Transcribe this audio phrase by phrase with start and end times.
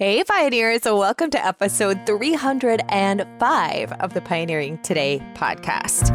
[0.00, 6.12] Hey, Pioneers, welcome to episode 305 of the Pioneering Today podcast.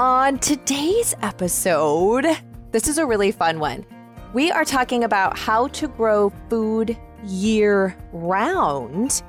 [0.00, 2.26] On today's episode,
[2.72, 3.86] this is a really fun one.
[4.34, 9.22] We are talking about how to grow food year round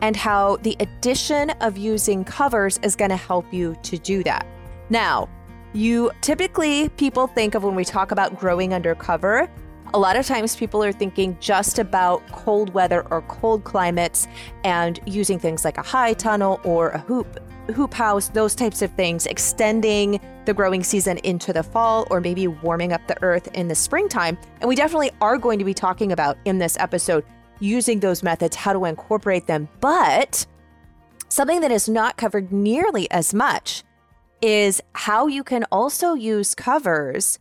[0.00, 4.46] and how the addition of using covers is going to help you to do that.
[4.90, 5.28] Now,
[5.72, 9.50] you typically people think of when we talk about growing under cover
[9.94, 14.26] a lot of times people are thinking just about cold weather or cold climates
[14.64, 17.40] and using things like a high tunnel or a hoop
[17.74, 22.48] hoop house, those types of things, extending the growing season into the fall or maybe
[22.48, 24.36] warming up the earth in the springtime.
[24.60, 27.24] And we definitely are going to be talking about in this episode
[27.60, 29.68] using those methods, how to incorporate them.
[29.80, 30.44] But
[31.28, 33.84] something that is not covered nearly as much
[34.40, 37.38] is how you can also use covers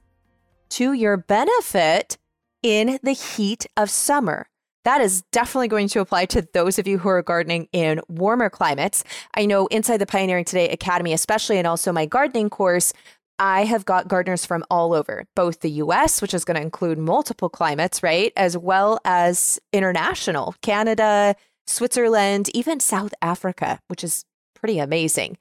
[0.69, 2.17] to your benefit
[2.63, 4.47] in the heat of summer.
[4.83, 8.49] That is definitely going to apply to those of you who are gardening in warmer
[8.49, 9.03] climates.
[9.35, 12.91] I know inside the Pioneering Today Academy, especially, and also my gardening course,
[13.37, 16.97] I have got gardeners from all over, both the US, which is going to include
[16.97, 18.33] multiple climates, right?
[18.35, 21.35] As well as international, Canada,
[21.67, 25.37] Switzerland, even South Africa, which is pretty amazing.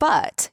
[0.00, 0.50] But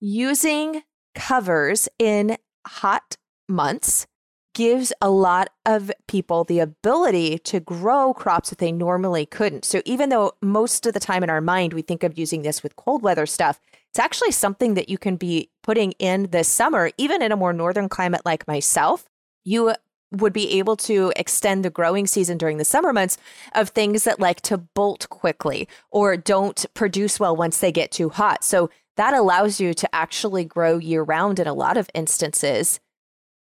[0.00, 0.82] using
[1.14, 3.16] covers in hot
[3.48, 4.06] months
[4.58, 9.64] gives a lot of people the ability to grow crops that they normally couldn't.
[9.64, 12.60] So even though most of the time in our mind we think of using this
[12.60, 16.90] with cold weather stuff, it's actually something that you can be putting in this summer,
[16.98, 19.08] even in a more northern climate like myself.
[19.44, 19.74] You
[20.10, 23.16] would be able to extend the growing season during the summer months
[23.54, 28.08] of things that like to bolt quickly or don't produce well once they get too
[28.08, 28.42] hot.
[28.42, 32.80] So that allows you to actually grow year round in a lot of instances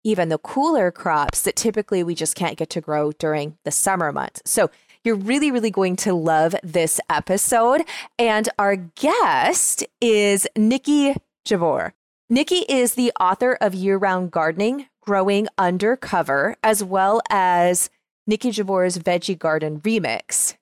[0.06, 4.14] even the cooler crops that typically we just can't get to grow during the summer
[4.14, 4.42] months.
[4.46, 4.70] So
[5.04, 7.82] you're really, really going to love this episode.
[8.18, 11.92] And our guest is Niki Jabbour.
[12.32, 17.90] Niki is the author of Year Round Gardening, Growing Under Cover, as well as
[18.30, 20.56] Niki Jabbour's Veggie Garden Remix.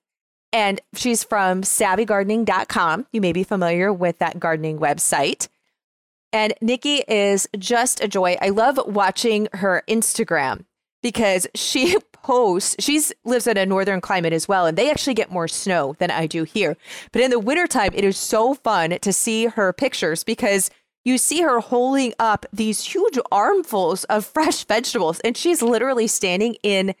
[0.52, 3.06] And she's from savvygardening.com.
[3.12, 5.48] You may be familiar with that gardening website.
[6.34, 8.36] And Niki is just a joy.
[8.42, 10.64] I love watching her Instagram
[11.00, 15.30] because she posts, she lives in a northern climate as well, and they actually get
[15.30, 16.76] more snow than I do here.
[17.12, 20.70] But in the wintertime, it is so fun to see her pictures because
[21.04, 26.56] you see her holding up these huge armfuls of fresh vegetables, and she's literally standing
[26.64, 26.96] in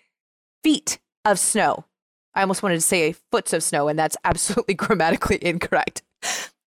[0.62, 1.86] feet of snow.
[2.36, 6.02] I almost wanted to say foots of snow, and that's absolutely grammatically incorrect.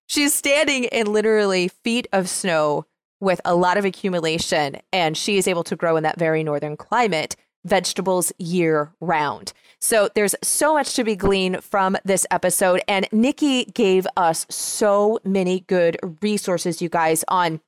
[0.08, 2.86] She's standing in literally feet of snow
[3.20, 6.78] with a lot of accumulation, and she is able to grow in that very northern
[6.78, 7.36] climate
[7.66, 9.52] vegetables year round.
[9.80, 12.80] So there's so much to be gleaned from this episode.
[12.88, 17.60] And Niki gave us so many good resources, you guys, on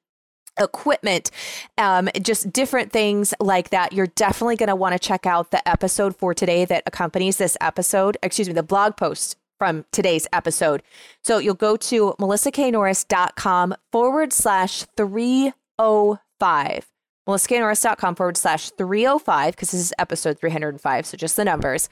[0.58, 1.30] equipment,
[1.76, 3.92] um, just different things like that.
[3.92, 7.58] You're definitely going to want to check out the episode for today that accompanies this
[7.60, 10.82] episode, excuse me, the blog post from today's episode.
[11.22, 16.86] So you'll go to melissaknorris.com forward slash 305.
[17.28, 21.90] melissaknorris.com forward slash 305, because this is episode 305, so just the numbers,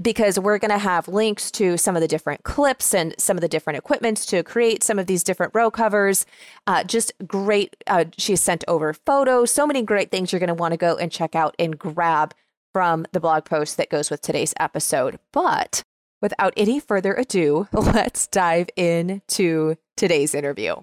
[0.00, 3.40] because we're going to have links to some of the different clips and some of
[3.40, 6.24] the different equipments to create some of these different row covers.
[6.68, 7.76] Uh, just great.
[7.88, 10.94] Uh, she sent over photos, so many great things you're going to want to go
[10.96, 12.32] and check out and grab
[12.72, 15.18] from the blog post that goes with today's episode.
[15.32, 15.82] But
[16.20, 20.76] without any further ado, let's dive into today's interview.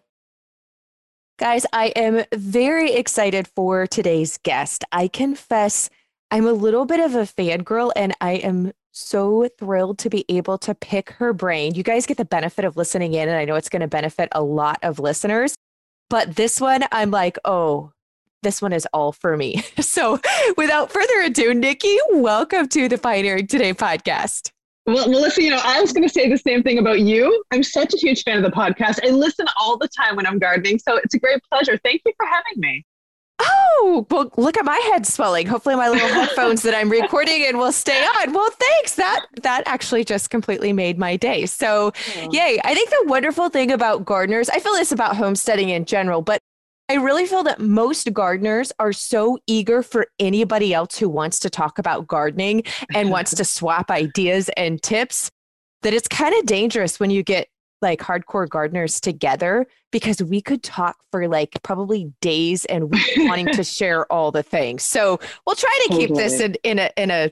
[1.37, 4.85] Guys, I am very excited for today's guest.
[4.91, 5.89] I confess
[6.31, 10.57] I'm a little bit of a fangirl and I am so thrilled to be able
[10.59, 11.75] to pick her brain.
[11.75, 14.29] You guys get the benefit of listening in, and I know it's going to benefit
[14.31, 15.55] a lot of listeners.
[16.09, 17.91] But this one, I'm like, oh,
[18.41, 19.63] this one is all for me.
[19.81, 20.19] So
[20.57, 24.51] without further ado, Niki, welcome to the Pioneering Today podcast.
[24.85, 27.43] Well, Melissa, you know, I was going to say the same thing about you.
[27.51, 28.99] I'm such a huge fan of the podcast.
[29.03, 30.77] I listen all the time when I'm gardening.
[30.77, 31.77] So it's a great pleasure.
[31.83, 32.85] Thank you for having me.
[33.39, 35.47] Oh, well, look at my head swelling.
[35.47, 38.31] Hopefully my little headphones that I'm recording in will stay on.
[38.31, 38.95] Well, thanks.
[38.95, 41.45] That that actually just completely made my day.
[41.45, 42.29] So, oh.
[42.31, 42.59] yay.
[42.63, 46.39] I think the wonderful thing about gardeners, I feel this about homesteading in general, but
[46.87, 51.49] I really feel that most gardeners are so eager for anybody else who wants to
[51.49, 55.31] talk about gardening and wants to swap ideas and tips
[55.81, 57.47] that it's kind of dangerous when you get
[57.81, 63.47] like hardcore gardeners together because we could talk for like probably days and weeks wanting
[63.47, 64.83] to share all the things.
[64.83, 66.07] So we'll try to totally.
[66.07, 67.31] keep this in, in a in a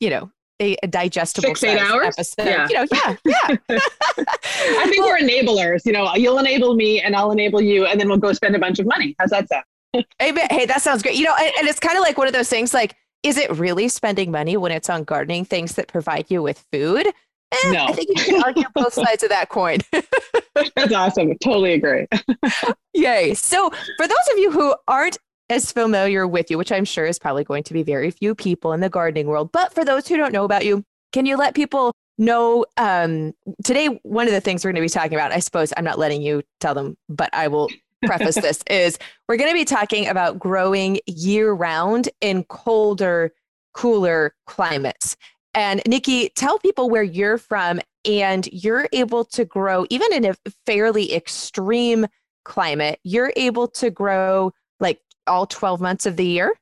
[0.00, 0.30] you know
[0.62, 2.44] a, a digestible six eight hours episode.
[2.44, 2.68] Yeah.
[2.68, 3.56] You know, yeah, yeah.
[4.18, 5.84] I think well, we're enablers.
[5.84, 8.58] You know, you'll enable me and I'll enable you, and then we'll go spend a
[8.58, 9.14] bunch of money.
[9.18, 9.64] How's that sound?
[10.18, 11.16] hey, hey, that sounds great.
[11.16, 12.72] You know, and, and it's kind of like one of those things.
[12.72, 16.64] Like, is it really spending money when it's on gardening things that provide you with
[16.72, 17.06] food?
[17.06, 17.84] Eh, no.
[17.84, 19.80] I think you can argue both sides of that coin.
[20.74, 21.36] That's awesome.
[21.38, 22.06] Totally agree.
[22.94, 23.34] Yay.
[23.34, 23.68] So,
[23.98, 25.18] for those of you who aren't
[25.52, 28.72] as familiar with you, which I'm sure is probably going to be very few people
[28.72, 31.54] in the gardening world, but for those who don't know about you, can you let
[31.54, 34.00] people know um, today?
[34.02, 36.22] One of the things we're going to be talking about, I suppose I'm not letting
[36.22, 37.68] you tell them, but I will
[38.04, 43.32] preface this is we're going to be talking about growing year round in colder,
[43.74, 45.16] cooler climates.
[45.54, 50.34] And Niki, tell people where you're from and you're able to grow, even in a
[50.64, 52.06] fairly extreme
[52.44, 54.52] climate, you're able to grow
[55.26, 56.54] all 12 months of the year?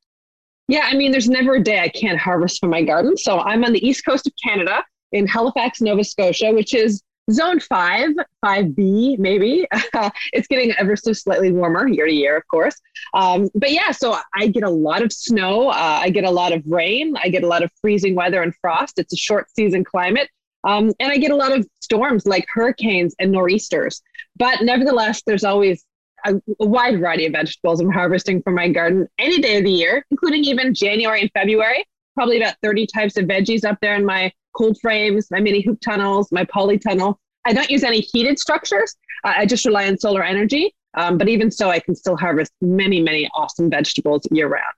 [0.69, 3.17] Yeah, I mean, there's never a day I can't harvest from my garden.
[3.17, 7.03] So I'm on the east coast of Canada in Halifax, Nova Scotia, which is
[7.33, 8.11] zone five,
[8.45, 9.67] 5B, maybe.
[10.33, 12.77] it's getting ever so slightly warmer year to year, of course.
[13.15, 15.69] Um, but yeah, so I get a lot of snow.
[15.69, 17.17] Uh, I get a lot of rain.
[17.23, 18.99] I get a lot of freezing weather and frost.
[18.99, 20.29] It's a short season climate.
[20.65, 24.03] Um, and I get a lot of storms like hurricanes and nor'easters.
[24.37, 25.85] But nevertheless, there's always
[26.25, 30.05] a, wide variety of vegetables I'm harvesting from my garden any day of the year,
[30.11, 31.84] including even January and February.
[32.14, 35.81] Probably about 30 types of veggies up there in my cold frames, my mini hoop
[35.81, 37.19] tunnels, my poly tunnel.
[37.44, 38.94] I don't use any heated structures.
[39.25, 40.75] Uh, I just rely on solar energy.
[40.94, 44.75] Um, but even so, I can still harvest many, many awesome vegetables year round.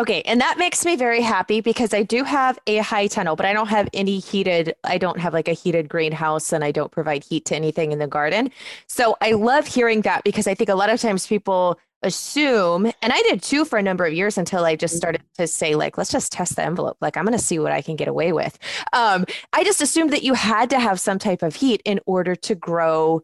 [0.00, 3.44] Okay, and that makes me very happy because I do have a high tunnel, but
[3.44, 6.90] I don't have any heated, I don't have like a heated greenhouse and I don't
[6.90, 8.50] provide heat to anything in the garden.
[8.86, 13.12] So I love hearing that because I think a lot of times people assume, and
[13.12, 15.98] I did too for a number of years until I just started to say, like,
[15.98, 16.96] let's just test the envelope.
[17.02, 18.58] Like, I'm going to see what I can get away with.
[18.94, 22.34] Um, I just assumed that you had to have some type of heat in order
[22.36, 23.20] to grow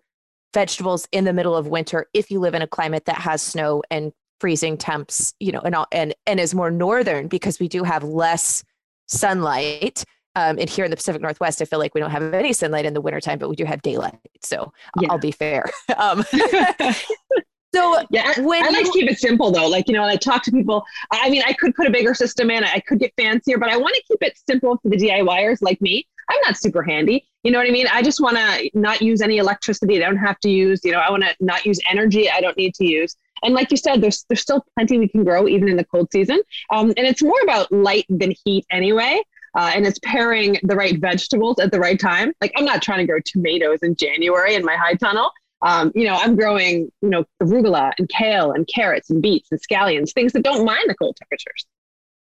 [0.52, 3.82] vegetables in the middle of winter if you live in a climate that has snow
[3.90, 7.84] and freezing temps, you know, and all, and and is more northern because we do
[7.84, 8.64] have less
[9.06, 10.04] sunlight.
[10.34, 12.84] Um, and here in the Pacific Northwest, I feel like we don't have any sunlight
[12.84, 14.18] in the wintertime, but we do have daylight.
[14.42, 15.08] So yeah.
[15.10, 15.64] I'll be fair.
[15.96, 16.24] Um,
[17.74, 19.66] so yeah, when I, I like to keep it simple though.
[19.66, 22.50] Like, you know, I talk to people, I mean, I could put a bigger system
[22.50, 25.62] in, I could get fancier, but I want to keep it simple for the DIYers
[25.62, 26.06] like me.
[26.28, 27.26] I'm not super handy.
[27.44, 27.86] You know what I mean?
[27.90, 29.96] I just want to not use any electricity.
[30.04, 32.56] I don't have to use, you know, I want to not use energy I don't
[32.56, 33.16] need to use.
[33.42, 36.10] And like you said, there's there's still plenty we can grow even in the cold
[36.12, 36.40] season.
[36.70, 39.20] Um, and it's more about light than heat anyway.
[39.56, 42.32] Uh, and it's pairing the right vegetables at the right time.
[42.40, 45.30] Like I'm not trying to grow tomatoes in January in my high tunnel.
[45.62, 49.60] Um, you know, I'm growing, you know, arugula and kale and carrots and beets and
[49.60, 51.64] scallions, things that don't mind the cold temperatures.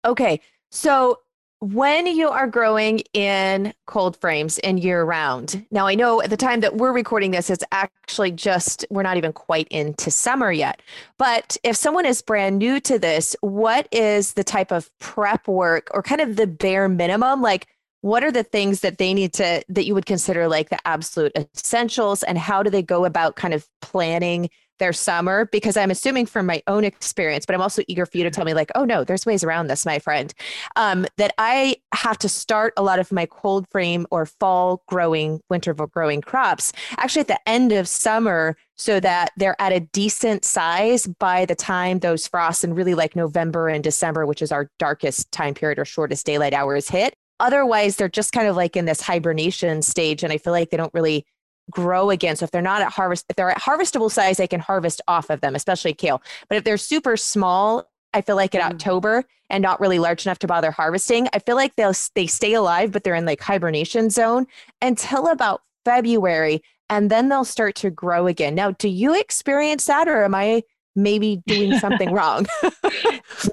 [0.07, 0.41] Okay.
[0.71, 1.19] So
[1.61, 6.37] when you are growing in cold frames and year round, now I know at the
[6.37, 10.81] time that we're recording this, it's actually just, we're not even quite into summer yet.
[11.19, 15.91] But if someone is brand new to this, what is the type of prep work
[15.93, 17.43] or kind of the bare minimum?
[17.43, 17.67] Like,
[18.01, 21.33] what are the things that they need to, that you would consider like the absolute
[21.37, 22.23] essentials?
[22.23, 24.49] And how do they go about kind of planning
[24.81, 28.25] their summer because I'm assuming from my own experience, but I'm also eager for you
[28.25, 30.35] to tell me, like, oh no, there's ways around this, my friend.
[30.75, 35.41] Um, that I have to start a lot of my cold frame or fall growing,
[35.49, 40.45] winter growing crops actually at the end of summer so that they're at a decent
[40.45, 44.71] size by the time those frosts and really like November and December, which is our
[44.79, 47.15] darkest time period or shortest daylight hours hit.
[47.41, 50.23] Otherwise, they're just kind of like in this hibernation stage.
[50.23, 51.25] And I feel like they don't really
[51.71, 52.37] grow again.
[52.37, 55.31] So if they're not at harvest, if they're at harvestable size, they can harvest off
[55.31, 56.23] of them, especially kale.
[56.49, 58.71] But if they're super small, I feel like in mm.
[58.71, 62.55] October and not really large enough to bother harvesting, I feel like they'll they stay
[62.55, 64.47] alive, but they're in like hibernation zone
[64.81, 68.55] until about February, and then they'll start to grow again.
[68.55, 70.63] Now, do you experience that, or am I
[70.97, 72.47] maybe doing something wrong.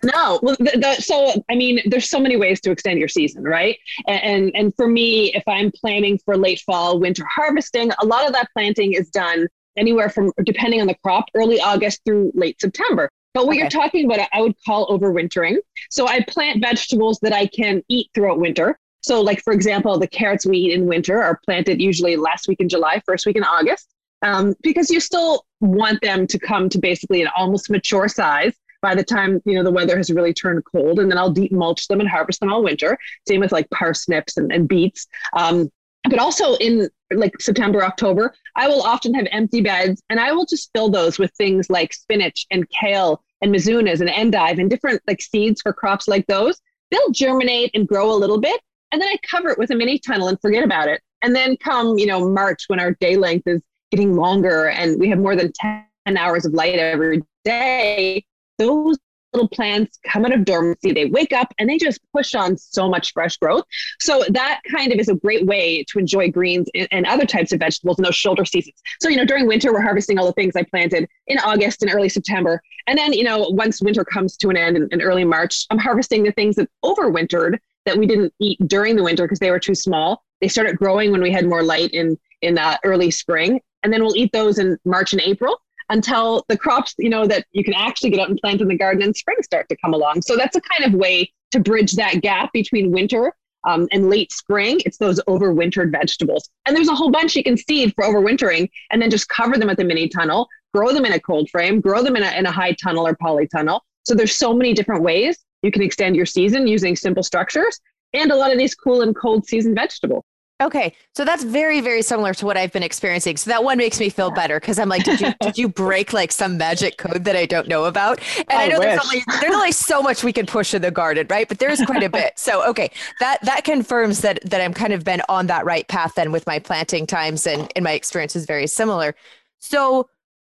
[0.04, 3.44] no, well, the, the, so I mean, there's so many ways to extend your season,
[3.44, 3.78] right?
[4.08, 8.26] And, and and for me, if I'm planning for late fall, winter harvesting, a lot
[8.26, 12.60] of that planting is done anywhere from depending on the crop, early August through late
[12.60, 13.10] September.
[13.34, 13.60] But what okay.
[13.60, 15.58] you're talking about, I would call overwintering.
[15.92, 18.80] So I plant vegetables that I can eat throughout winter.
[19.02, 22.60] So, like for example, the carrots we eat in winter are planted usually last week
[22.60, 26.80] in July, first week in August um, because you still want them to come to
[26.80, 30.64] basically an almost mature size by the time you know the weather has really turned
[30.72, 32.98] cold and then i'll deep mulch them and harvest them all winter
[33.28, 35.70] same with like parsnips and, and beets um,
[36.10, 40.46] but also in like September, October, I will often have empty beds and I will
[40.46, 45.02] just fill those with things like spinach and kale and mizunas and endive and different
[45.08, 46.60] like seeds for crops like those.
[46.92, 48.60] They'll germinate and grow a little bit.
[48.92, 51.02] And then I cover it with a mini tunnel and forget about it.
[51.22, 55.10] And then come, you know, March when our day length is getting longer and we
[55.10, 58.26] have more than 10 hours of light every day,
[58.58, 58.98] those
[59.34, 62.90] little plants come out of dormancy, they wake up and they just push on so
[62.90, 63.64] much fresh growth.
[64.00, 67.60] So that kind of is a great way to enjoy greens and, other types of
[67.60, 68.76] vegetables in those shoulder seasons.
[69.02, 71.94] So, you know, during winter, we're harvesting all the things I planted in August and
[71.94, 72.62] early September.
[72.88, 75.78] And then, you know, once winter comes to an end in, in early March, I'm
[75.78, 79.60] harvesting the things that overwintered that we didn't eat during the winter because they were
[79.60, 80.24] too small.
[80.42, 84.04] They started growing when we had more light in in uh, early spring, and then
[84.04, 87.74] we'll eat those in March and April until the crops, you know, that you can
[87.74, 90.22] actually get out and plant in the garden in spring start to come along.
[90.24, 93.34] So that's a kind of way to bridge that gap between winter
[93.66, 94.82] um, and late spring.
[94.86, 96.50] It's those overwintered vegetables.
[96.66, 99.70] And there's a whole bunch you can seed for overwintering and then just cover them
[99.70, 102.46] with a mini tunnel, grow them in a cold frame, grow them in a, in
[102.46, 103.80] a high tunnel or polytunnel.
[104.04, 107.80] So there's so many different ways you can extend your season using simple structures
[108.12, 110.26] and a lot of these cool and cold season vegetables.
[110.60, 113.38] Okay, so that's very, very similar to what I've been experiencing.
[113.38, 116.14] So that one makes me feel better because I'm like, did you did you break
[116.14, 118.20] like some magic code that I don't know about?
[118.38, 120.90] And I, I know there's only there's only so much we can push in the
[120.90, 121.48] garden, right?
[121.48, 122.40] But there's quite a bit.
[122.40, 126.16] So okay, that that confirms that that I'm kind of been on that right path
[126.16, 129.14] then with my planting times and and my experience is very similar.
[129.60, 130.10] So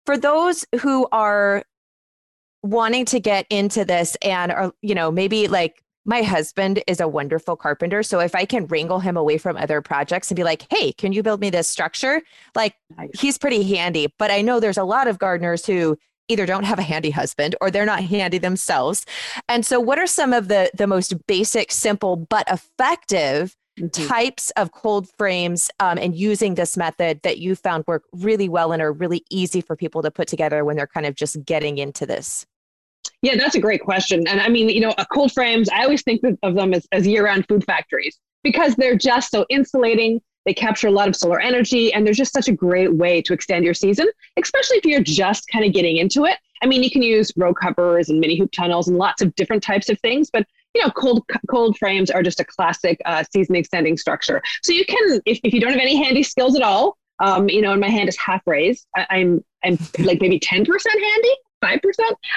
[0.07, 1.62] for those who are
[2.62, 7.07] wanting to get into this and are you know maybe like my husband is a
[7.07, 8.02] wonderful carpenter.
[8.02, 11.12] So if I can wrangle him away from other projects and be like, hey, can
[11.12, 12.21] you build me this structure?
[12.57, 13.11] Like nice.
[13.14, 14.12] he's pretty handy.
[14.19, 17.55] But I know there's a lot of gardeners who either don't have a handy husband
[17.61, 19.07] or they're not handy themselves.
[19.49, 24.09] And so what are some of the the most basic, simple, but effective mm-hmm.
[24.09, 28.73] types of cold frames um, and using this method that you found work really well
[28.73, 31.79] and are really easy for people to put together when they're kind of just getting
[31.79, 32.47] into this?
[33.23, 34.27] Yeah, that's a great question.
[34.27, 37.25] And I mean, you know, cold frames, I always think of them as, as year
[37.25, 40.21] round food factories because they're just so insulating.
[40.47, 43.35] They capture a lot of solar energy, and they're just such a great way to
[43.35, 44.09] extend your season,
[44.43, 46.39] especially if you're just kind of getting into it.
[46.62, 49.62] I mean, you can use row covers and mini hoop tunnels and lots of different
[49.62, 53.55] types of things, but you know, cold cold frames are just a classic uh, season
[53.55, 54.41] extending structure.
[54.62, 57.61] So you can, if, if you don't have any handy skills at all, um, you
[57.61, 61.35] know, and my hand is half raised, I, I'm I'm like maybe ten percent handy.
[61.62, 61.81] 5%.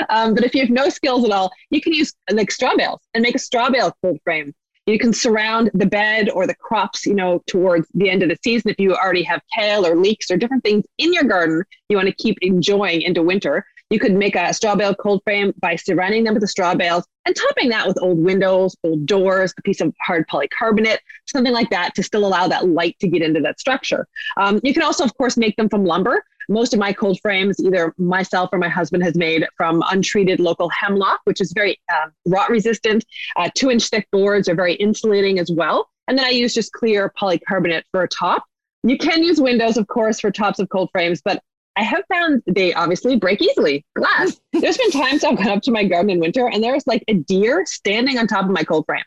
[0.10, 3.02] Um, but if you have no skills at all, you can use like straw bales
[3.14, 4.54] and make a straw bale cold frame.
[4.86, 8.38] You can surround the bed or the crops, you know, towards the end of the
[8.44, 8.70] season.
[8.70, 12.10] If you already have kale or leeks or different things in your garden you want
[12.10, 16.24] to keep enjoying into winter, you could make a straw bale cold frame by surrounding
[16.24, 19.82] them with the straw bales and topping that with old windows, old doors, a piece
[19.82, 23.60] of hard polycarbonate, something like that to still allow that light to get into that
[23.60, 24.08] structure.
[24.36, 27.60] Um, you can also, of course, make them from lumber most of my cold frames,
[27.60, 32.08] either myself or my husband has made from untreated local hemlock, which is very uh,
[32.26, 33.06] rot resistant.
[33.36, 35.90] Uh, two inch thick boards are very insulating as well.
[36.08, 38.44] And then I use just clear polycarbonate for a top.
[38.84, 41.42] You can use windows, of course, for tops of cold frames, but
[41.76, 43.86] I have found they obviously break easily.
[43.96, 44.40] Glass.
[44.52, 47.16] There's been times I've gone up to my garden in winter and there's like a
[47.16, 49.04] deer standing on top of my cold frame.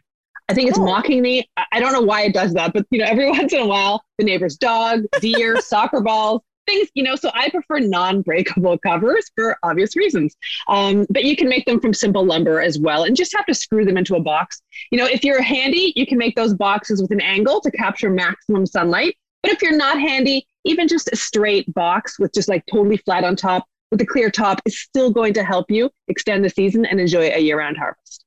[0.48, 0.84] I think it's oh.
[0.84, 1.48] mocking me.
[1.72, 4.04] I don't know why it does that, but you know, every once in a while,
[4.18, 9.56] the neighbor's dog, deer, soccer balls, things, you know, so I prefer non-breakable covers for
[9.62, 10.36] obvious reasons.
[10.68, 13.54] Um, but you can make them from simple lumber as well and just have to
[13.54, 14.60] screw them into a box.
[14.90, 18.10] You know, if you're handy, you can make those boxes with an angle to capture
[18.10, 19.16] maximum sunlight.
[19.42, 23.24] But if you're not handy, even just a straight box with just like totally flat
[23.24, 26.84] on top with a clear top is still going to help you extend the season
[26.84, 28.24] and enjoy a year-round harvest.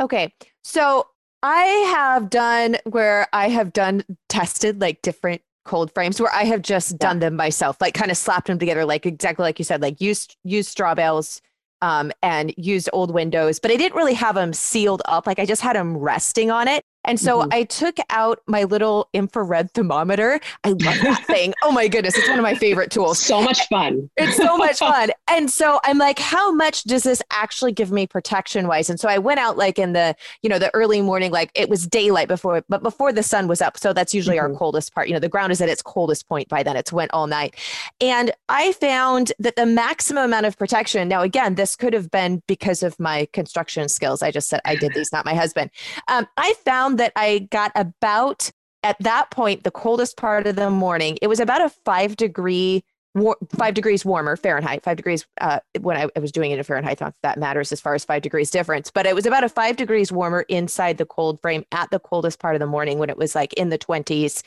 [0.00, 0.32] Okay.
[0.64, 1.06] So
[1.42, 6.62] I have done where I have done tested like different cold frames where I have
[6.62, 6.96] just yeah.
[6.98, 10.00] done them myself, like kind of slapped them together, like exactly like you said, like
[10.00, 11.40] used used straw bales
[11.82, 15.26] um, and used old windows, but I didn't really have them sealed up.
[15.26, 16.82] Like I just had them resting on it.
[17.08, 17.48] And so mm-hmm.
[17.52, 20.40] I took out my little infrared thermometer.
[20.62, 21.54] I love that thing.
[21.62, 23.18] Oh my goodness, it's one of my favorite tools.
[23.18, 24.10] So much fun.
[24.18, 25.10] It's so much fun.
[25.26, 28.90] And so I'm like, how much does this actually give me protection wise?
[28.90, 31.70] And so I went out like in the, you know, the early morning, like it
[31.70, 33.78] was daylight before, but before the sun was up.
[33.78, 34.52] So that's usually mm-hmm.
[34.52, 35.08] our coldest part.
[35.08, 36.76] You know, the ground is at its coldest point by then.
[36.76, 37.54] It's went all night.
[38.02, 42.42] And I found that the maximum amount of protection, now again, this could have been
[42.46, 44.22] because of my construction skills.
[44.22, 45.70] I just said I did these, not my husband.
[46.08, 48.50] Um, I found that I got about
[48.82, 52.84] at that point, the coldest part of the morning, it was about a five degree
[53.14, 56.64] war- five degrees warmer Fahrenheit, five degrees uh, when I, I was doing it in
[56.64, 59.48] Fahrenheit, not that matters as far as five degrees difference, but it was about a
[59.48, 63.10] five degrees warmer inside the cold frame at the coldest part of the morning when
[63.10, 64.42] it was like in the 20s,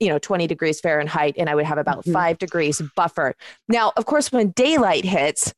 [0.00, 2.12] you know, 20 degrees Fahrenheit, and I would have about mm-hmm.
[2.12, 3.34] five degrees buffer.
[3.68, 5.54] Now, of course, when daylight hits,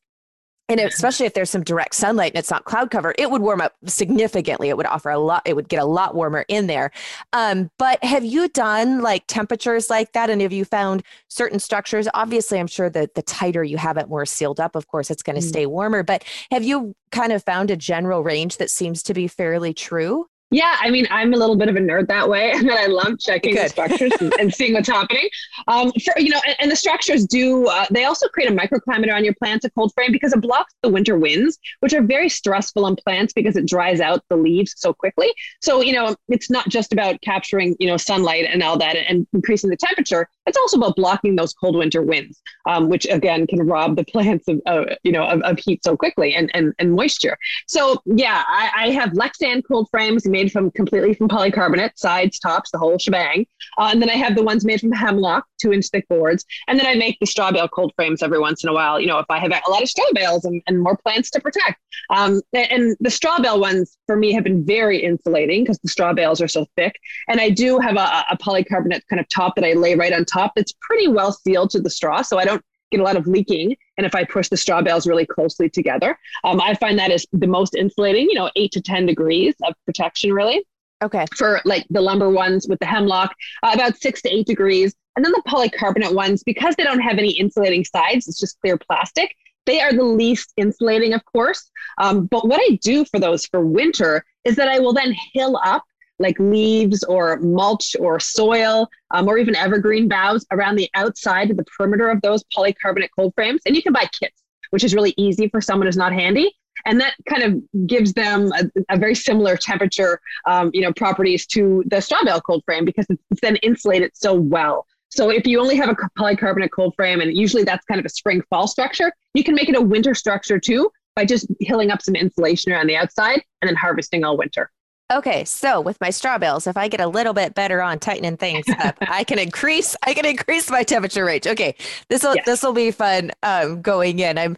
[0.69, 3.59] and especially if there's some direct sunlight and it's not cloud cover, it would warm
[3.59, 4.69] up significantly.
[4.69, 6.91] It would offer a lot, it would get a lot warmer in there.
[7.33, 10.29] Um, but have you done like temperatures like that?
[10.29, 12.07] And have you found certain structures?
[12.13, 15.23] Obviously, I'm sure that the tighter you have it more sealed up, of course, it's
[15.23, 15.49] going to mm.
[15.49, 16.03] stay warmer.
[16.03, 20.27] But have you kind of found a general range that seems to be fairly true?
[20.51, 23.19] Yeah, I mean, I'm a little bit of a nerd that way, and I love
[23.19, 23.65] checking Good.
[23.65, 25.29] the structures and, and, seeing what's happening.
[25.67, 27.67] Um, for you know, and, and the structures do.
[27.67, 30.73] Uh, they also create a microclimate around your plants, a cold frame, because it blocks
[30.81, 34.73] the winter winds, which are very stressful on plants because it dries out the leaves
[34.77, 35.31] so quickly.
[35.61, 39.27] So you know, it's not just about capturing you know sunlight and all that and
[39.33, 40.27] increasing the temperature.
[40.49, 44.47] It's also about blocking those cold winter winds, um, which again can rob the plants
[44.47, 47.37] of uh, you know of, of, heat so quickly and and, and moisture.
[47.67, 52.71] So yeah, I, I have Lexan cold frames made from completely from polycarbonate, sides, tops,
[52.71, 53.45] the whole shebang.
[53.77, 56.43] Uh, and then I have the ones made from hemlock, two inch thick boards.
[56.67, 58.99] And then I make the straw bale cold frames every once in a while.
[58.99, 61.39] You know, if I have a lot of straw bales and, and more plants to
[61.39, 61.79] protect.
[62.09, 66.13] Um, and the straw bale ones for me have been very insulating because the straw
[66.13, 66.95] bales are so thick.
[67.27, 70.25] And I do have a, a polycarbonate kind of top that I lay right on
[70.25, 72.21] top that's pretty well sealed to the straw.
[72.21, 73.75] So I don't get a lot of leaking.
[73.97, 77.27] And if I push the straw bales really closely together, um, I find that is
[77.31, 80.63] the most insulating, you know, eight to 10 degrees of protection, really.
[81.01, 81.25] Okay.
[81.35, 84.93] For like the lumber ones with the hemlock, uh, about six to eight degrees.
[85.15, 88.77] And then the polycarbonate ones, because they don't have any insulating sides, it's just clear
[88.77, 89.35] plastic.
[89.65, 91.69] They are the least insulating, of course.
[91.99, 95.59] Um, but what I do for those for winter is that I will then hill
[95.63, 95.83] up
[96.19, 101.57] like leaves or mulch or soil um, or even evergreen boughs around the outside of
[101.57, 103.61] the perimeter of those polycarbonate cold frames.
[103.65, 106.53] And you can buy kits, which is really easy for someone who's not handy.
[106.85, 111.45] And that kind of gives them a, a very similar temperature, um, you know, properties
[111.47, 114.85] to the straw bale cold frame because it's, then insulated so well.
[115.09, 118.09] So if you only have a polycarbonate cold frame, and usually that's kind of a
[118.09, 122.01] spring fall structure, you can make it a winter structure too by just hilling up
[122.01, 124.71] some insulation around the outside and then harvesting all winter.
[125.11, 128.37] Okay, so with my straw bales, if I get a little bit better on tightening
[128.37, 131.47] things up, I can increase I can increase my temperature range.
[131.47, 131.75] Okay,
[132.09, 132.45] this will yes.
[132.45, 134.37] this will be fun um, going in.
[134.37, 134.55] I'm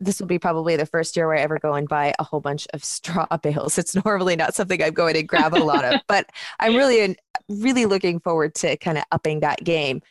[0.00, 2.40] this will be probably the first year where I ever go and buy a whole
[2.40, 3.78] bunch of straw bales.
[3.78, 7.16] It's normally not something I'm going to grab a lot of, but I'm really
[7.48, 10.02] really looking forward to kind of upping that game.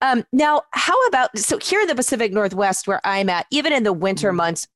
[0.00, 3.82] Um, now, how about so here in the Pacific Northwest, where I'm at, even in
[3.82, 4.38] the winter mm-hmm.
[4.38, 4.66] months,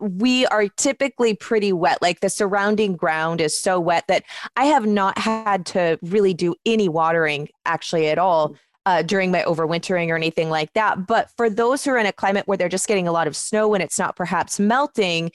[0.00, 2.00] we are typically pretty wet.
[2.02, 4.24] Like the surrounding ground is so wet that
[4.56, 9.42] I have not had to really do any watering actually at all uh, during my
[9.42, 11.06] overwintering or anything like that.
[11.06, 13.36] But for those who are in a climate where they're just getting a lot of
[13.36, 15.32] snow and it's not perhaps melting,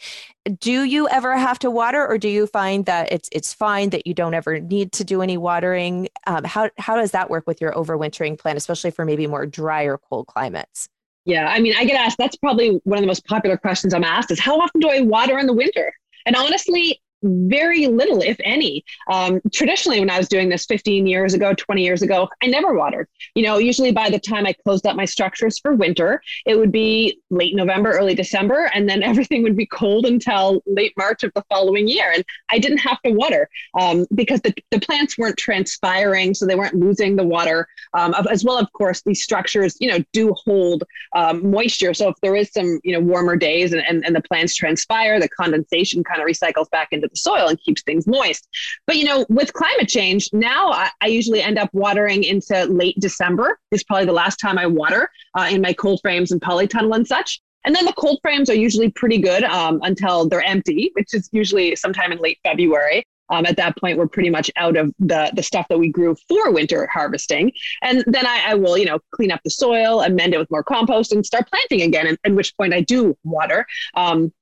[0.59, 4.05] do you ever have to water, or do you find that it's it's fine that
[4.05, 6.09] you don't ever need to do any watering?
[6.27, 9.83] Um, how how does that work with your overwintering plan, especially for maybe more dry
[9.83, 10.87] or cold climates?
[11.25, 14.03] Yeah, I mean, I get asked, that's probably one of the most popular questions I'm
[14.03, 15.93] asked is how often do I water in the winter?
[16.25, 18.83] And honestly, very little, if any.
[19.11, 22.73] Um, traditionally, when I was doing this 15 years ago, 20 years ago, I never
[22.73, 23.07] watered.
[23.35, 26.71] You know, usually by the time I closed up my structures for winter, it would
[26.71, 31.31] be late November, early December, and then everything would be cold until late March of
[31.35, 32.11] the following year.
[32.13, 36.55] And I didn't have to water um, because the, the plants weren't transpiring, so they
[36.55, 37.67] weren't losing the water.
[37.93, 40.83] Um, as well, of course, these structures, you know, do hold
[41.15, 41.93] um, moisture.
[41.93, 45.19] So if there is some, you know, warmer days and, and, and the plants transpire,
[45.19, 48.47] the condensation kind of recycles back into the soil and keeps things moist.
[48.87, 52.95] But you know, with climate change, now I, I usually end up watering into late
[52.99, 53.59] December.
[53.71, 56.95] This Is probably the last time I water uh, in my cold frames and polytunnel
[56.95, 57.41] and such.
[57.65, 61.29] And then the cold frames are usually pretty good um, until they're empty, which is
[61.31, 63.03] usually sometime in late February.
[63.29, 66.15] Um, at that point, we're pretty much out of the the stuff that we grew
[66.27, 67.51] for winter harvesting,
[67.83, 70.63] and then I, I will, you know, clean up the soil, amend it with more
[70.63, 72.07] compost, and start planting again.
[72.07, 73.67] And at which point I do water.
[73.93, 74.33] Um,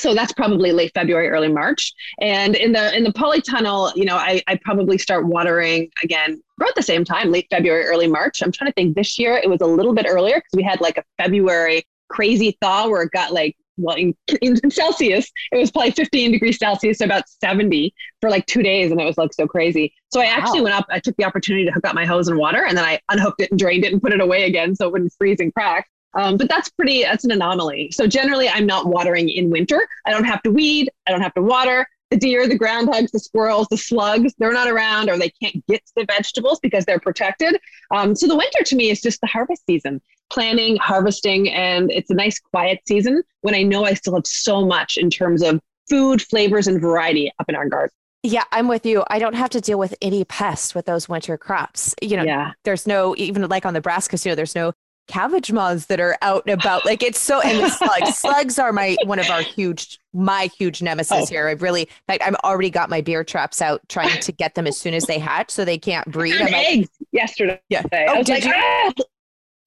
[0.00, 1.92] so that's probably late February, early March.
[2.20, 6.74] And in the in the polytunnel, you know, I, I probably start watering again about
[6.74, 8.42] the same time, late February, early March.
[8.42, 10.80] I'm trying to think this year it was a little bit earlier because we had
[10.80, 15.70] like a February crazy thaw where it got like well in, in, Celsius it was
[15.70, 19.32] probably 15 degrees Celsius, so about 70 for like two days, and it was like
[19.32, 19.94] so crazy.
[20.12, 20.86] So I actually went up.
[20.90, 23.40] I took the opportunity to hook up my hose and water, and then I unhooked
[23.40, 25.88] it and drained it and put it away again so it wouldn't freeze and crack.
[26.14, 27.90] Um, but that's pretty, that's an anomaly.
[27.92, 29.86] So generally, I'm not watering in winter.
[30.06, 31.86] I don't have to weed, I don't have to water.
[32.10, 35.84] the deer, the groundhogs, the squirrels, the slugs, they're not around or they can't get
[35.86, 37.58] to the vegetables because they're protected.
[37.92, 42.10] Um, so the winter to me is just the harvest season, planning, harvesting, and it's
[42.10, 45.60] a nice quiet season when I know I still have so much in terms of
[45.88, 47.94] food, flavors, and variety up in our garden.
[48.22, 49.02] Yeah, I'm with you.
[49.08, 51.94] I don't have to deal with any pests with those winter crops.
[52.02, 52.52] You know, yeah.
[52.64, 54.72] there's no, even like on the brassicas, you know, there's no
[55.10, 56.84] cabbage moths that are out and about.
[56.84, 60.82] Like it's so, and the slugs, slugs are my, one of our huge, my huge
[60.82, 61.26] nemesis oh.
[61.26, 61.48] here.
[61.48, 64.78] I've really, like, I've already got my beer traps out trying to get them as
[64.78, 66.34] soon as they hatch so they can't breed.
[66.34, 67.60] I'm like, eggs yesterday.
[67.68, 67.82] Yeah.
[67.92, 68.52] I was like, you?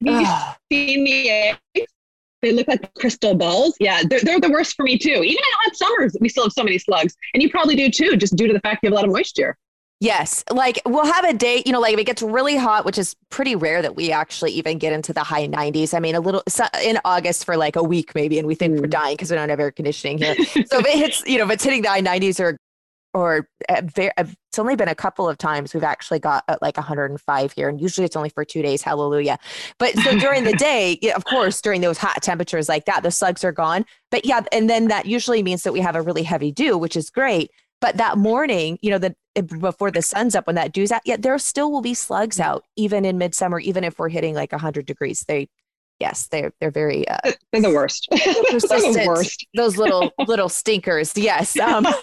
[0.07, 1.59] ah, you seen the eggs?
[2.41, 3.75] They look like crystal balls.
[3.79, 5.09] Yeah, they're, they're the worst for me too.
[5.09, 7.15] Even in hot summers, we still have so many slugs.
[7.33, 9.11] And you probably do too, just due to the fact you have a lot of
[9.11, 9.57] moisture.
[10.03, 10.43] Yes.
[10.51, 13.15] Like we'll have a day, you know, like if it gets really hot, which is
[13.29, 15.93] pretty rare that we actually even get into the high 90s.
[15.93, 16.43] I mean, a little
[16.83, 18.81] in August for like a week maybe, and we think mm.
[18.81, 20.35] we're dying because we don't have air conditioning here.
[20.35, 22.57] so if it hits, you know, if it's hitting the high 90s or,
[23.13, 27.69] or it's only been a couple of times we've actually got uh, like 105 here,
[27.69, 28.81] and usually it's only for two days.
[28.81, 29.37] Hallelujah.
[29.79, 33.45] But so during the day, of course, during those hot temperatures like that, the slugs
[33.45, 33.85] are gone.
[34.11, 36.97] But yeah, and then that usually means that we have a really heavy dew, which
[36.97, 37.51] is great.
[37.79, 41.21] But that morning, you know, the before the sun's up when that dew's out, yet
[41.21, 42.43] there still will be slugs mm.
[42.43, 45.25] out, even in midsummer, even if we're hitting like 100 degrees.
[45.27, 45.49] They
[46.03, 48.07] yes, they're they're very uh, they're the worst.
[48.51, 48.93] persistent.
[48.93, 49.47] the worst.
[49.55, 51.13] Those little little stinkers.
[51.17, 51.57] Yes.
[51.63, 51.93] Um, so,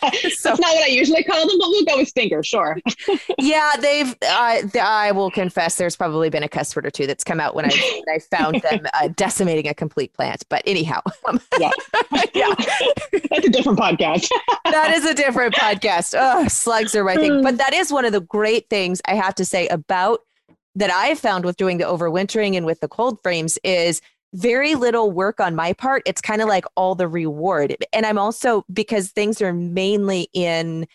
[0.48, 2.46] That's not what I usually call them, but we'll go with stinkers.
[2.46, 2.78] Sure.
[3.38, 4.16] yeah, they've.
[4.22, 7.54] Uh, I will confess, there's probably been a cuss word or two that's come out
[7.54, 10.44] when I when I found them uh, decimating a complete plant.
[10.48, 11.70] But anyhow, um, yeah,
[12.34, 12.54] yeah,
[13.28, 14.28] that's a different podcast.
[14.64, 16.14] that is a different podcast.
[16.18, 17.42] Oh, slugs are my thing.
[17.42, 20.20] But that is one of the great things I have to say about
[20.74, 24.00] that I've found with doing the overwintering and with the cold frames is
[24.33, 26.02] very little work on my part.
[26.06, 27.76] It's kind of like all the reward.
[27.92, 30.87] And I'm also, because things are mainly in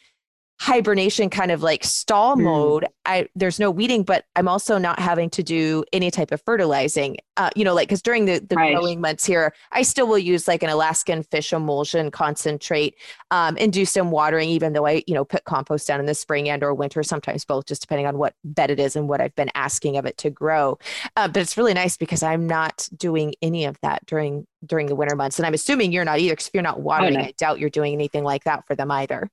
[0.60, 2.44] hibernation kind of like stall mm.
[2.44, 6.41] mode i there's no weeding but i'm also not having to do any type of
[6.44, 8.74] fertilizing uh, you know like because during the, the right.
[8.74, 12.96] growing months here i still will use like an alaskan fish emulsion concentrate
[13.32, 16.15] um, and do some watering even though i you know put compost down in the
[16.15, 19.20] spring and or winter sometimes both just depending on what bed it is and what
[19.20, 20.78] i've been asking of it to grow
[21.18, 24.96] uh, but it's really nice because i'm not doing any of that during during the
[24.96, 27.26] winter months and i'm assuming you're not either because if you're not watering oh, no.
[27.26, 29.30] i doubt you're doing anything like that for them either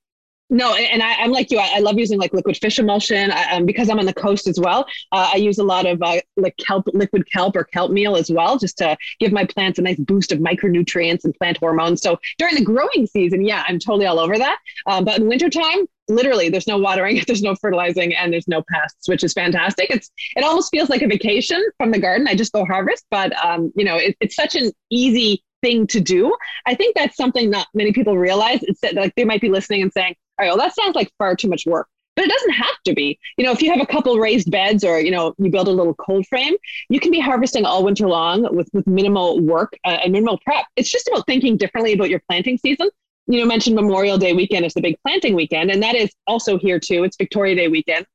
[0.49, 1.57] no, and, I, am like you.
[1.57, 4.47] I, I, love using like liquid fish emulsion I, um, because I'm on the coast
[4.47, 4.85] as well.
[5.11, 8.29] Uh, I use a lot of uh, like kelp, liquid kelp or kelp meal as
[8.29, 12.01] well, just to give my plants a nice boost of micronutrients and plant hormones.
[12.01, 14.57] So during the growing season, yeah, I'm totally all over that.
[14.85, 19.07] Um, but in wintertime, literally, there's no watering, there's no fertilizing, and there's no pests,
[19.07, 19.89] which is fantastic.
[19.89, 22.27] It's it almost feels like a vacation from the garden.
[22.27, 25.99] I just go harvest, but um, you know, it, it's such an easy thing to
[25.99, 26.35] do.
[26.67, 28.59] I think that's something not many people realize.
[28.61, 31.11] It's that like they might be listening and saying, all right, well, that sounds like
[31.17, 31.87] far too much work.
[32.15, 33.19] But it doesn't have to be.
[33.37, 35.71] You know, if you have a couple raised beds or, you know, you build a
[35.71, 36.53] little cold frame,
[36.89, 40.65] you can be harvesting all winter long with, with minimal work uh, and minimal prep.
[40.75, 42.89] It's just about thinking differently about your planting season.
[43.25, 46.57] You know, mentioned Memorial Day weekend is the big planting weekend, and that is also
[46.57, 47.03] here too.
[47.03, 48.05] It's Victoria Day weekend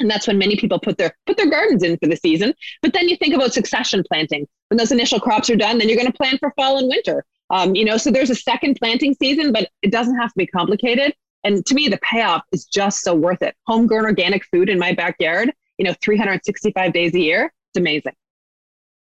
[0.00, 2.92] and that's when many people put their put their gardens in for the season but
[2.92, 6.10] then you think about succession planting when those initial crops are done then you're going
[6.10, 9.52] to plan for fall and winter um, you know so there's a second planting season
[9.52, 11.14] but it doesn't have to be complicated
[11.44, 13.54] and to me, the payoff is just so worth it.
[13.66, 17.52] Homegrown organic food in my backyard, you know, 365 days a year.
[17.70, 18.12] It's amazing.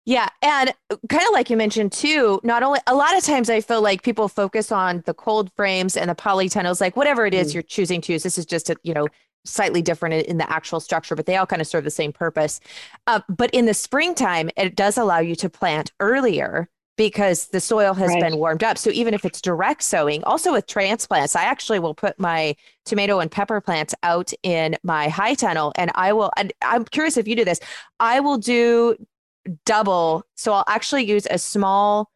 [0.06, 0.28] Yeah.
[0.42, 0.72] And
[1.08, 4.02] kind of like you mentioned too, not only a lot of times I feel like
[4.02, 7.54] people focus on the cold frames and the polytunnels, like whatever it is mm.
[7.54, 8.22] you're choosing to use.
[8.22, 9.08] This is just a, you know,
[9.44, 12.60] slightly different in the actual structure, but they all kind of serve the same purpose.
[13.06, 16.68] Uh, but in the springtime, it does allow you to plant earlier
[17.00, 18.20] because the soil has right.
[18.20, 18.76] been warmed up.
[18.76, 23.20] So even if it's direct sowing, also with transplants, I actually will put my tomato
[23.20, 27.26] and pepper plants out in my high tunnel and I will, and I'm curious if
[27.26, 27.58] you do this,
[28.00, 28.96] I will do
[29.64, 30.26] double.
[30.34, 32.10] So I'll actually use a small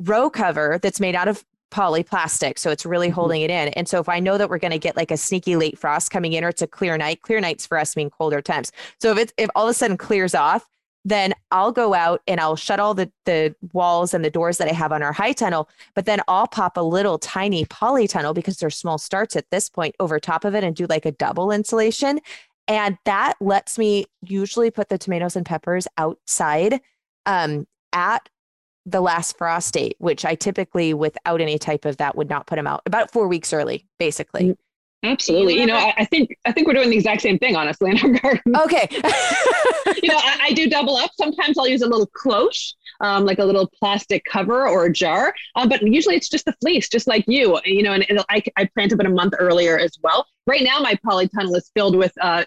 [0.00, 2.58] row cover that's made out of polyplastic.
[2.58, 3.14] So it's really mm-hmm.
[3.14, 3.68] holding it in.
[3.68, 6.10] And so if I know that we're going to get like a sneaky late frost
[6.10, 8.72] coming in or it's a clear night, clear nights for us mean colder temps.
[9.00, 10.66] So if it's, if all of a sudden clears off,
[11.04, 14.68] then I'll go out and I'll shut all the, the walls and the doors that
[14.68, 18.56] I have on our high tunnel, but then I'll pop a little tiny polytunnel because
[18.56, 21.50] they're small starts at this point over top of it and do like a double
[21.50, 22.20] insulation.
[22.66, 26.80] And that lets me usually put the tomatoes and peppers outside
[27.26, 28.28] um, at
[28.86, 32.56] the last frost date, which I typically, without any type of that, would not put
[32.56, 34.56] them out about four weeks early, basically.
[35.04, 35.60] Absolutely.
[35.60, 37.98] You know, I, I, think I think we're doing the exact same thing, honestly, in
[37.98, 38.56] our garden.
[38.56, 38.88] Okay.
[40.02, 41.10] you know, I, I, do double up.
[41.14, 45.34] Sometimes I'll use a little cloche um, like a little plastic cover or a jar.
[45.56, 48.42] Um, but usually it's just the fleece, just like you, you know, and, and I,
[48.56, 50.26] I planted about a month earlier as well.
[50.46, 52.44] Right now, my polytunnel is filled with uh,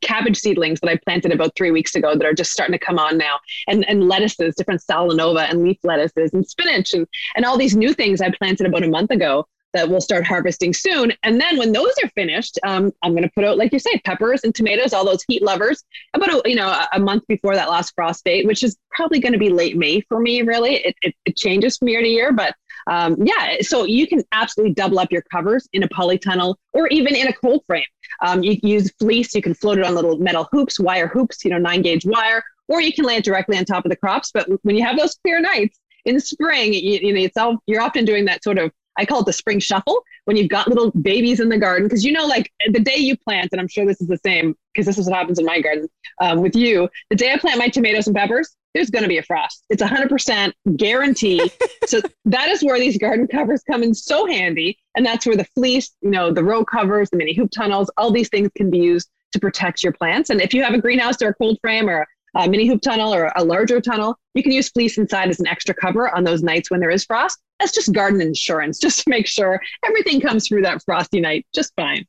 [0.00, 2.98] cabbage seedlings that I planted about three weeks ago that are just starting to come
[2.98, 3.38] on now,
[3.68, 7.92] and, and lettuces, different salanova and leaf lettuces, and spinach, and, and all these new
[7.92, 11.12] things I planted about a month ago that we'll start harvesting soon.
[11.22, 14.00] And then when those are finished, um, I'm going to put out, like you say,
[14.04, 15.82] peppers and tomatoes, all those heat lovers,
[16.14, 19.32] about a, you know a, month before that last frost date, which is probably going
[19.32, 20.42] to be late May for me.
[20.42, 22.54] Really, it, it, it changes from year to year, but
[22.86, 27.14] um, yeah, so you can absolutely double up your covers in a polytunnel or even
[27.14, 27.84] in a cold frame.
[28.20, 31.44] Um, you can use fleece, you can float it on little metal hoops, wire hoops,
[31.44, 33.96] you know, nine gauge wire, or you can lay it directly on top of the
[33.96, 34.30] crops.
[34.32, 37.82] But when you have those clear nights in spring, you, you know, it's all, you're
[37.82, 40.90] often doing that sort of I call it the spring shuffle when you've got little
[40.90, 41.86] babies in the garden.
[41.86, 44.54] Because you know, like the day you plant, and I'm sure this is the same
[44.72, 45.88] because this is what happens in my garden
[46.20, 46.88] um, with you.
[47.10, 49.64] The day I plant my tomatoes and peppers, there's going to be a frost.
[49.70, 51.50] It's 100% guarantee.
[51.86, 54.78] so that is where these garden covers come in so handy.
[54.94, 58.10] And that's where the fleece, you know, the row covers, the mini hoop tunnels, all
[58.10, 60.30] these things can be used to protect your plants.
[60.30, 62.06] And if you have a greenhouse or a cold frame or
[62.36, 65.46] a mini hoop tunnel or a larger tunnel, you can use fleece inside as an
[65.46, 67.38] extra cover on those nights when there is frost.
[67.58, 71.72] That's just garden insurance, just to make sure everything comes through that frosty night just
[71.76, 72.04] fine.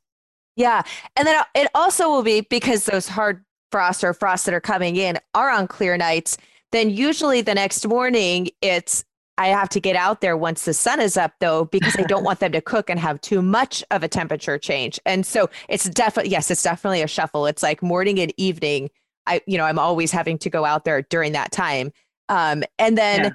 [0.56, 0.82] Yeah.
[1.16, 4.96] And then it also will be because those hard frosts or frosts that are coming
[4.96, 6.36] in are on clear nights,
[6.72, 9.04] then usually the next morning it's
[9.38, 12.24] I have to get out there once the sun is up though, because I don't
[12.24, 14.98] want them to cook and have too much of a temperature change.
[15.06, 17.46] And so it's definitely, yes, it's definitely a shuffle.
[17.46, 18.90] It's like morning and evening
[19.28, 21.92] I, you know, I'm always having to go out there during that time.
[22.28, 23.30] Um, and then yeah.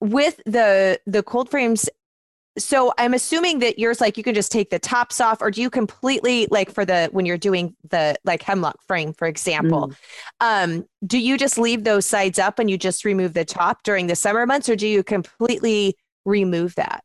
[0.00, 1.88] with the the cold frames,
[2.58, 5.60] so I'm assuming that yours like you can just take the tops off, or do
[5.60, 9.94] you completely like for the when you're doing the like hemlock frame, for example, mm.
[10.40, 14.06] um, do you just leave those sides up and you just remove the top during
[14.06, 17.02] the summer months, or do you completely remove that?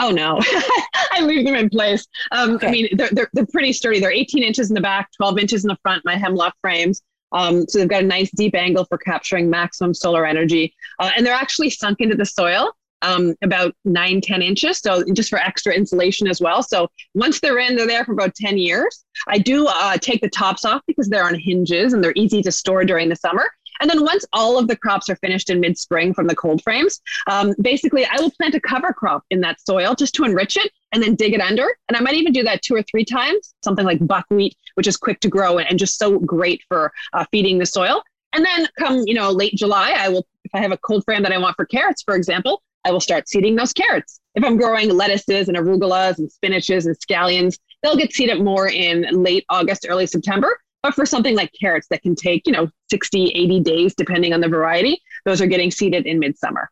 [0.00, 0.40] Oh no,
[1.10, 2.06] I leave them in place.
[2.30, 2.68] Um, okay.
[2.68, 4.00] I mean, they're, they're, they're pretty sturdy.
[4.00, 6.02] They're 18 inches in the back, 12 inches in the front.
[6.04, 7.02] My hemlock frames.
[7.32, 10.74] Um, so they've got a nice deep angle for capturing maximum solar energy.
[10.98, 14.78] Uh, and they're actually sunk into the soil um, about nine, 10 inches.
[14.78, 16.62] So just for extra insulation as well.
[16.62, 19.04] So once they're in, they're there for about 10 years.
[19.28, 22.52] I do uh, take the tops off because they're on hinges and they're easy to
[22.52, 23.50] store during the summer.
[23.80, 26.62] And then once all of the crops are finished in mid spring from the cold
[26.62, 30.56] frames, um, basically I will plant a cover crop in that soil just to enrich
[30.56, 31.66] it and then dig it under.
[31.88, 34.96] And I might even do that two or three times, something like buckwheat, which is
[34.96, 38.02] quick to grow and, just so great for uh, feeding the soil.
[38.34, 41.22] And then come, you know, late July, I will, if I have a cold frame
[41.22, 44.20] that I want for carrots, for example, I will start seeding those carrots.
[44.34, 49.02] If I'm growing lettuces and arugulas and spinaches and scallions, they'll get seeded more in
[49.22, 50.58] late August, early September.
[50.82, 54.40] But for something like carrots that can take, you know, 60, 80 days, depending on
[54.40, 56.70] the variety, those are getting seeded in midsummer.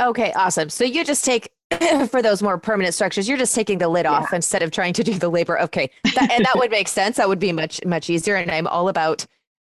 [0.00, 0.70] Okay, awesome.
[0.70, 1.50] So you just take
[2.10, 4.12] for those more permanent structures, you're just taking the lid yeah.
[4.12, 5.60] off instead of trying to do the labor.
[5.60, 7.16] Okay, that, and that would make sense.
[7.16, 8.36] That would be much much easier.
[8.36, 9.26] And I'm all about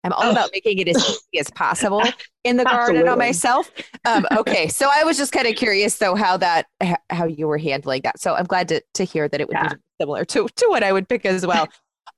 [0.03, 0.31] I'm all oh.
[0.33, 2.03] about making it as easy as possible
[2.45, 3.71] in the garden on myself.
[4.05, 6.67] Um, okay, so I was just kind of curious though how that
[7.11, 8.19] how you were handling that.
[8.19, 9.69] So I'm glad to to hear that it would yeah.
[9.69, 11.69] be similar to to what I would pick as well.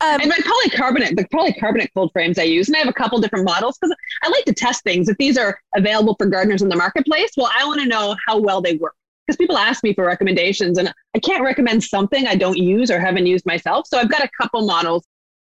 [0.03, 3.19] Um, and my polycarbonate, the polycarbonate cold frames I use, and I have a couple
[3.19, 5.09] different models because I like to test things.
[5.09, 8.39] If these are available for gardeners in the marketplace, well, I want to know how
[8.39, 8.95] well they work
[9.27, 13.01] because people ask me for recommendations, and I can't recommend something I don't use or
[13.01, 13.87] haven't used myself.
[13.87, 15.03] So I've got a couple models,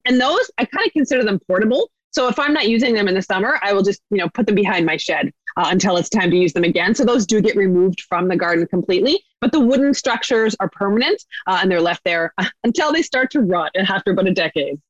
[0.06, 1.90] and those I kind of consider them portable.
[2.12, 4.46] So if I'm not using them in the summer, I will just you know put
[4.46, 6.94] them behind my shed uh, until it's time to use them again.
[6.94, 11.22] So those do get removed from the garden completely, but the wooden structures are permanent
[11.46, 12.32] uh, and they're left there
[12.64, 14.80] until they start to rot after about a decade.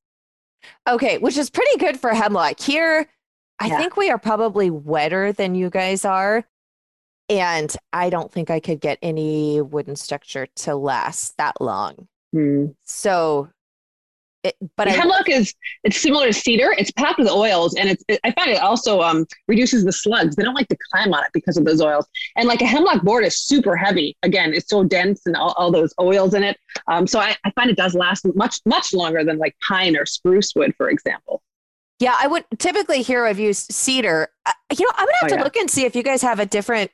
[0.89, 2.61] Okay, which is pretty good for hemlock.
[2.61, 3.09] Here,
[3.59, 3.79] I yeah.
[3.79, 6.45] think we are probably wetter than you guys are.
[7.29, 12.07] And I don't think I could get any wooden structure to last that long.
[12.33, 12.67] Hmm.
[12.85, 13.49] So
[14.43, 16.75] it, but I, hemlock is it's similar to cedar.
[16.79, 20.37] It's packed with oils, and it's it, I find it also um, reduces the slugs.
[20.37, 22.07] They don't like to climb on it because of those oils.
[22.37, 24.17] And like a hemlock board is super heavy.
[24.23, 26.59] Again, it's so dense and all, all those oils in it.
[26.89, 30.07] Um, so I, I find it does last much much longer than like pine or
[30.07, 31.43] spruce wood, for example.
[31.99, 34.29] Yeah, I would typically hear I've used cedar.
[34.47, 35.45] Uh, you know, I'm gonna have oh, to yeah.
[35.45, 36.91] look and see if you guys have a different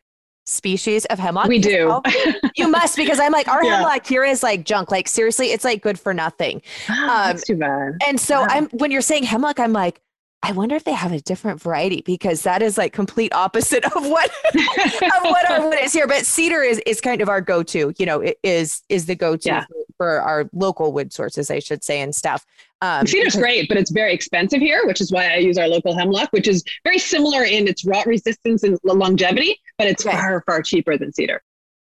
[0.47, 1.49] species of hemlock?
[1.49, 2.01] We do.
[2.57, 3.77] you must because I'm like our yeah.
[3.77, 4.91] hemlock here is like junk.
[4.91, 6.63] Like seriously, it's like good for nothing.
[6.89, 7.99] Oh, um, that's too bad.
[8.07, 8.47] And so wow.
[8.51, 10.01] I'm when you're saying hemlock, I'm like,
[10.43, 14.09] I wonder if they have a different variety because that is like complete opposite of
[14.09, 16.07] what of what our wood is here.
[16.07, 17.93] But cedar is is kind of our go-to.
[17.99, 19.65] You know, it is is the go-to yeah.
[19.65, 22.47] for, for our local wood sources, I should say, and stuff.
[22.83, 25.97] Um, Cedar's great, but it's very expensive here, which is why I use our local
[25.97, 30.17] hemlock, which is very similar in its rot resistance and longevity, but it's okay.
[30.17, 31.43] far, far cheaper than cedar.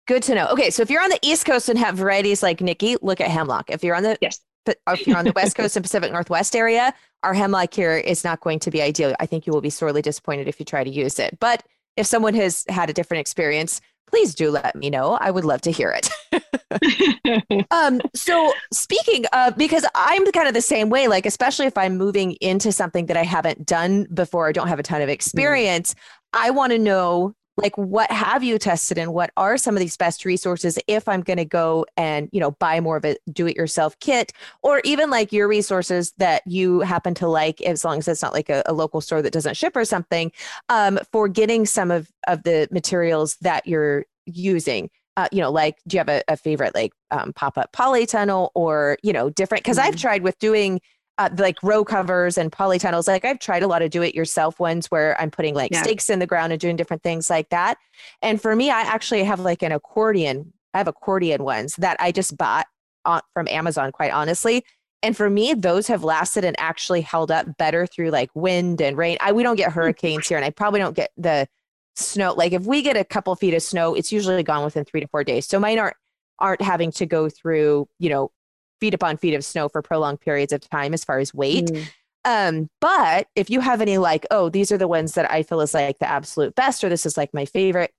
[0.07, 0.47] Good to know.
[0.47, 3.29] Okay, so if you're on the East Coast and have varieties like Niki, look at
[3.29, 3.69] hemlock.
[3.69, 4.39] If you're on the yes.
[4.65, 8.41] if you're on the West Coast and Pacific Northwest area, our hemlock here is not
[8.41, 9.15] going to be ideal.
[9.19, 11.37] I think you will be sorely disappointed if you try to use it.
[11.39, 11.63] But
[11.97, 13.79] if someone has had a different experience,
[14.11, 15.13] please do let me know.
[15.13, 17.65] I would love to hear it.
[17.71, 21.97] um, so speaking of, because I'm kind of the same way, like, especially if I'm
[21.97, 25.13] moving into something that I haven't done before, I don't have a ton of mm.
[25.13, 25.97] experience, mm.
[26.33, 29.97] I want to know like what have you tested and what are some of these
[29.97, 33.47] best resources if i'm going to go and you know buy more of a do
[33.47, 34.31] it yourself kit
[34.63, 38.33] or even like your resources that you happen to like as long as it's not
[38.33, 40.31] like a, a local store that doesn't ship or something
[40.69, 45.77] um, for getting some of of the materials that you're using uh, you know, like,
[45.87, 49.61] do you have a, a favorite like um, pop up polytunnel or, you know, different?
[49.61, 49.89] Because mm-hmm.
[49.89, 50.79] I've tried with doing
[51.21, 53.07] uh, like row covers and polytunnels.
[53.07, 55.83] Like I've tried a lot of do it yourself ones where I'm putting like yeah.
[55.83, 57.77] stakes in the ground and doing different things like that.
[58.21, 60.51] And for me, I actually have like an accordion.
[60.73, 62.65] I have accordion ones that I just bought
[63.05, 64.65] on, from Amazon, quite honestly.
[65.03, 68.97] And for me, those have lasted and actually held up better through like wind and
[68.97, 69.17] rain.
[69.19, 71.47] I we don't get hurricanes here, and I probably don't get the
[71.95, 72.33] snow.
[72.33, 75.07] Like if we get a couple feet of snow, it's usually gone within three to
[75.07, 75.47] four days.
[75.47, 75.97] So mine aren't
[76.39, 78.31] aren't having to go through, you know,
[78.81, 81.67] feet upon feet of snow for prolonged periods of time as far as weight.
[81.67, 81.87] Mm.
[82.25, 85.61] Um, but if you have any like, oh, these are the ones that I feel
[85.61, 87.93] is like the absolute best, or this is like my favorite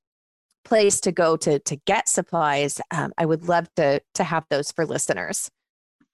[0.65, 4.71] place to go to to get supplies, um, I would love to to have those
[4.71, 5.51] for listeners.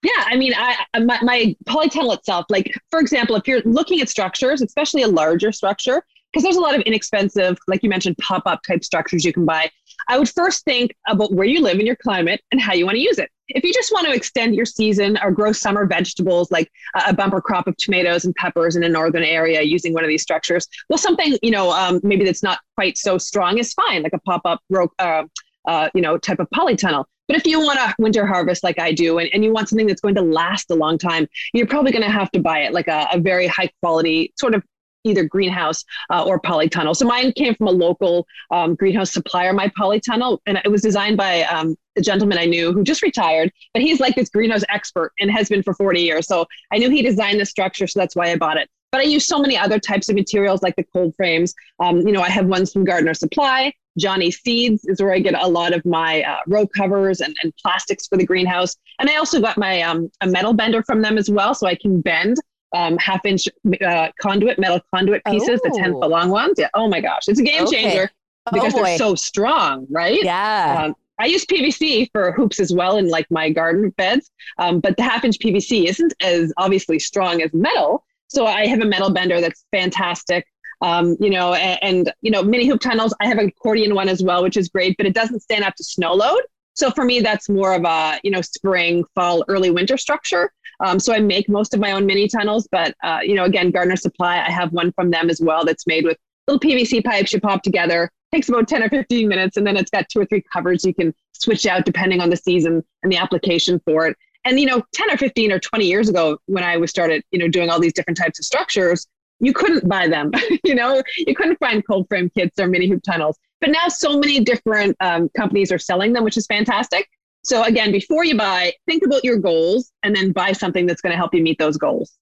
[0.02, 4.08] Yeah, I mean, I my, my polytunnel itself, like for example, if you're looking at
[4.08, 6.02] structures, especially a larger structure,
[6.32, 9.44] because there's a lot of inexpensive, like you mentioned, pop up type structures you can
[9.44, 9.70] buy.
[10.08, 12.96] I would first think about where you live and your climate and how you want
[12.96, 13.30] to use it.
[13.48, 16.70] If you just want to extend your season or grow summer vegetables like
[17.06, 20.22] a bumper crop of tomatoes and peppers in a northern area using one of these
[20.22, 24.12] structures, well, something you know um, maybe that's not quite so strong is fine, like
[24.12, 25.24] a pop up row, uh,
[25.66, 27.04] uh, you know, type of polytunnel.
[27.26, 29.86] But if you want a winter harvest like I do, and, and you want something
[29.86, 32.72] that's going to last a long time, you're probably going to have to buy it
[32.72, 34.62] like a, a very high quality sort of
[35.04, 36.94] either greenhouse uh, or polytunnel.
[36.96, 41.16] So mine came from a local um, greenhouse supplier, my polytunnel, and it was designed
[41.16, 45.12] by um, a gentleman I knew who just retired, but he's like this greenhouse expert
[45.20, 46.26] and has been for 40 years.
[46.26, 48.68] So I knew he designed the structure, so that's why I bought it.
[48.90, 51.52] But I use so many other types of materials like the cold frames.
[51.78, 53.72] Um, you know, I have ones from Gardener Supply.
[53.98, 57.52] Johnny Seeds is where I get a lot of my uh, row covers and, and
[57.56, 58.76] plastics for the greenhouse.
[58.98, 61.74] And I also got my um, a metal bender from them as well, so I
[61.74, 62.36] can bend
[62.74, 63.48] um, half inch
[63.84, 65.70] uh, conduit, metal conduit pieces, oh.
[65.70, 66.54] the 10 foot long ones.
[66.58, 66.68] Yeah.
[66.74, 67.22] Oh my gosh.
[67.28, 67.82] It's a game okay.
[67.82, 68.10] changer
[68.46, 70.22] oh because oh they're so strong, right?
[70.22, 70.84] Yeah.
[70.86, 74.96] Um, I use PVC for hoops as well in like my garden beds, um, but
[74.96, 78.04] the half inch PVC isn't as obviously strong as metal.
[78.28, 80.46] So I have a metal bender that's fantastic.
[80.80, 83.12] Um, you know, and, and, you know, mini hoop tunnels.
[83.20, 85.74] I have an accordion one as well, which is great, but it doesn't stand up
[85.74, 86.42] to snow load.
[86.78, 90.52] So for me, that's more of a you know spring, fall, early winter structure.
[90.78, 93.72] Um, so I make most of my own mini tunnels, but uh, you know, again,
[93.72, 97.32] Gardener Supply, I have one from them as well that's made with little PVC pipes
[97.32, 98.08] you pop together.
[98.32, 100.94] Takes about 10 or 15 minutes, and then it's got two or three covers you
[100.94, 104.16] can switch out depending on the season and the application for it.
[104.44, 107.40] And you know, 10 or 15 or 20 years ago, when I was started, you
[107.40, 109.04] know, doing all these different types of structures,
[109.40, 110.30] you couldn't buy them.
[110.64, 113.36] you know, you couldn't find cold frame kits or mini hoop tunnels.
[113.60, 117.08] But now so many different um, companies are selling them, which is fantastic.
[117.44, 121.12] So again, before you buy, think about your goals and then buy something that's going
[121.12, 122.18] to help you meet those goals.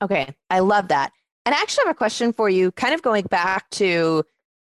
[0.00, 1.12] Okay, I love that.
[1.44, 4.24] And I actually have a question for you, kind of going back to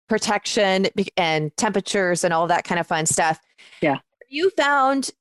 [0.10, 3.40] protection and temperatures and all that kind of fun stuff.
[3.82, 4.00] Yeah.
[4.30, 5.12] You found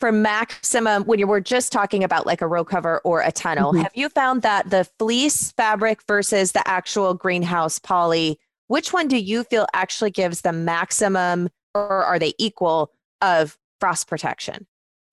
[0.00, 3.72] for maximum when you were just talking about like a row cover or a tunnel,
[3.72, 3.82] mm-hmm.
[3.82, 8.38] have you found that the fleece fabric versus the actual greenhouse poly,
[8.68, 14.08] which one do you feel actually gives the maximum or are they equal of frost
[14.08, 14.66] protection?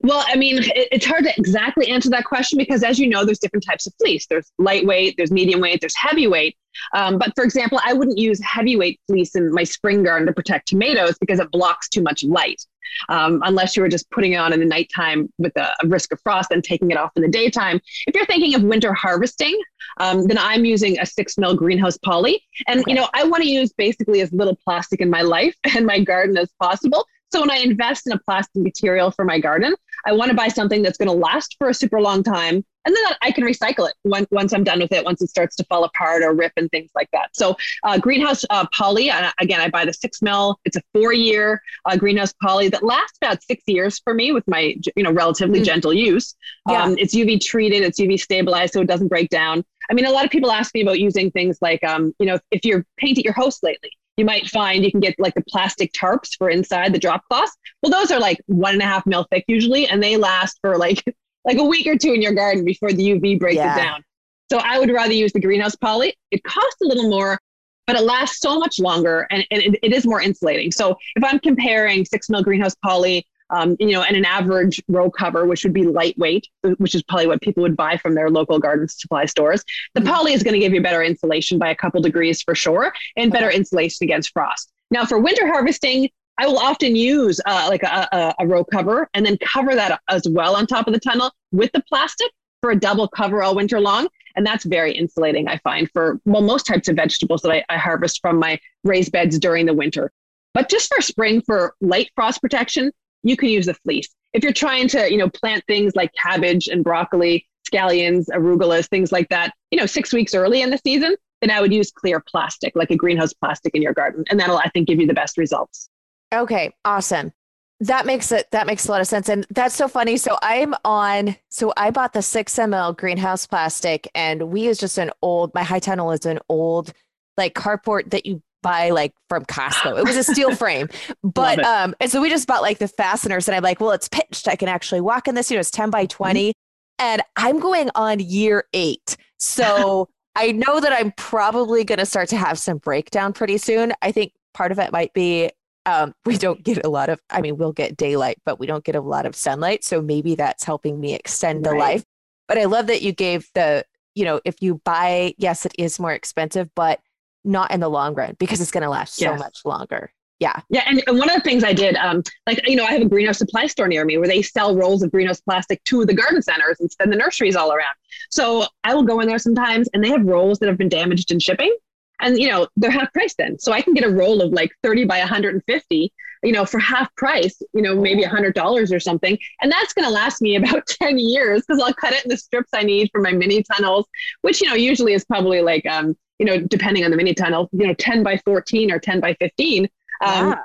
[0.04, 3.40] Well, I mean, it's hard to exactly answer that question because, as you know, there's
[3.40, 4.26] different types of fleece.
[4.26, 6.58] There's lightweight, there's medium weight, there's heavyweight.
[6.96, 10.70] Um, but for example, I wouldn't use heavyweight fleece in my spring garden to protect
[10.70, 12.66] tomatoes because it blocks too much light.
[13.10, 16.12] Um, unless you were just putting it on in the nighttime with a, a, risk
[16.12, 17.80] of frost and taking it off in the daytime.
[18.06, 19.58] If you're thinking of winter harvesting,
[19.98, 22.44] um, then I'm using a six mil greenhouse poly.
[22.68, 25.86] And, you know, I want to use basically as little plastic in my life and
[25.86, 27.06] my garden as possible.
[27.32, 30.48] So when I invest in a plastic material for my garden, I want to buy
[30.48, 33.88] something that's going to last for a super long time, and then I can recycle
[33.88, 36.52] it once, once I'm done with it, once it starts to fall apart or rip
[36.58, 37.30] and things like that.
[37.34, 40.60] So uh, greenhouse uh, poly, uh, again, I buy the six mil.
[40.65, 44.47] It's a four year uh, greenhouse poly that lasts about six years for me with
[44.47, 45.66] my, you know, relatively mm-hmm.
[45.66, 46.36] gentle use.
[46.68, 46.84] Yeah.
[46.84, 49.64] Um, it's UV treated, it's UV stabilized, so it doesn't break down.
[49.89, 52.39] I mean, a lot of people ask me about using things like, um, you know,
[52.49, 55.91] if you're painting your house lately, you might find you can get like the plastic
[55.93, 57.55] tarps for inside the drop cloths.
[57.82, 60.78] Well, those are like one and a half mil thick usually, and they last for
[60.78, 61.03] like
[61.45, 63.76] like a week or two in your garden before the UV breaks yeah.
[63.76, 64.03] it down.
[64.51, 66.14] So I would rather use the greenhouse poly.
[66.30, 67.39] It costs a little more,
[67.88, 70.72] but it lasts so much longer and, and it, it is more insulating.
[70.72, 75.12] So if I'm comparing six mil greenhouse poly, um, you know, and an average row
[75.12, 76.47] cover, which would be lightweight,
[76.78, 80.10] which is probably what people would buy from their local garden supply stores, the mm-hmm.
[80.10, 83.32] poly is going to give you better insulation by a couple degrees for sure, and
[83.32, 84.72] better insulation against frost.
[84.89, 89.10] Now, for winter harvesting, I will often use uh, like a, a, a, row cover
[89.14, 92.32] and then cover that as well on top of the tunnel with the plastic
[92.62, 94.08] for a double cover all winter long.
[94.36, 97.78] And that's very insulating, I find, for well, most types of vegetables that I, I
[97.78, 100.12] harvest from my raised beds during the winter.
[100.54, 102.91] But just for spring, for light frost protection,
[103.24, 104.09] you can use a fleece.
[104.34, 109.11] If you're trying to, you know, plant things like cabbage and broccoli, scallions, arugulas, things
[109.11, 112.19] like that, you know, six weeks early in the season, then I would use clear
[112.19, 114.24] plastic, like a greenhouse plastic in your garden.
[114.30, 115.89] And that'll, I think, give you the best results.
[116.34, 117.34] Okay, awesome.
[117.82, 119.28] That makes it that makes a lot of sense.
[119.28, 120.15] And that's so funny.
[120.15, 124.99] So I'm on so I bought the six ml greenhouse plastic and we use just
[124.99, 126.93] an old my high tunnel is an old
[127.38, 129.97] like carport that you buy like from Costco.
[129.97, 130.89] It was a steel frame.
[131.24, 134.07] But um and so we just bought like the fasteners and I'm like, well, it's
[134.07, 134.47] pitched.
[134.47, 135.49] I can actually walk in this.
[135.49, 136.24] You know, it's 10 by mm-hmm.
[136.24, 136.49] 20.
[136.49, 137.05] Mm-hmm.
[137.05, 139.18] And I'm going on year eight.
[139.38, 143.93] So I know that I'm probably gonna start to have some breakdown pretty soon.
[144.01, 145.49] I think part of it might be
[145.86, 148.84] um, we don't get a lot of i mean we'll get daylight but we don't
[148.84, 151.80] get a lot of sunlight so maybe that's helping me extend the right.
[151.80, 152.03] life
[152.47, 153.84] but i love that you gave the
[154.14, 156.99] you know if you buy yes it is more expensive but
[157.44, 159.32] not in the long run because it's going to last yes.
[159.32, 160.12] so much longer.
[160.42, 160.60] Yeah.
[160.72, 163.04] Yeah and, and one of the things i did um like you know i have
[163.04, 166.16] a greenhouse supply store near me where they sell rolls of greenhouse plastic to the
[166.16, 167.94] garden centers and then the nurseries all around.
[168.32, 171.32] So i will go in there sometimes and they have rolls that have been damaged
[171.32, 171.76] in shipping
[172.22, 173.60] and you know they're half price then.
[173.60, 177.16] So i can get a roll of like 30 by 150 you know for half
[177.18, 179.38] price you know maybe $100 or something.
[179.62, 182.38] And that's going to last me about 10 years because i'll cut it in the
[182.38, 184.08] strips i need for my mini tunnels
[184.42, 187.70] which you know usually is probably like um you know depending on the mini tunnel
[187.72, 189.89] you know 10 by 14 or 10 by 15 um,
[190.22, 190.56] yeah.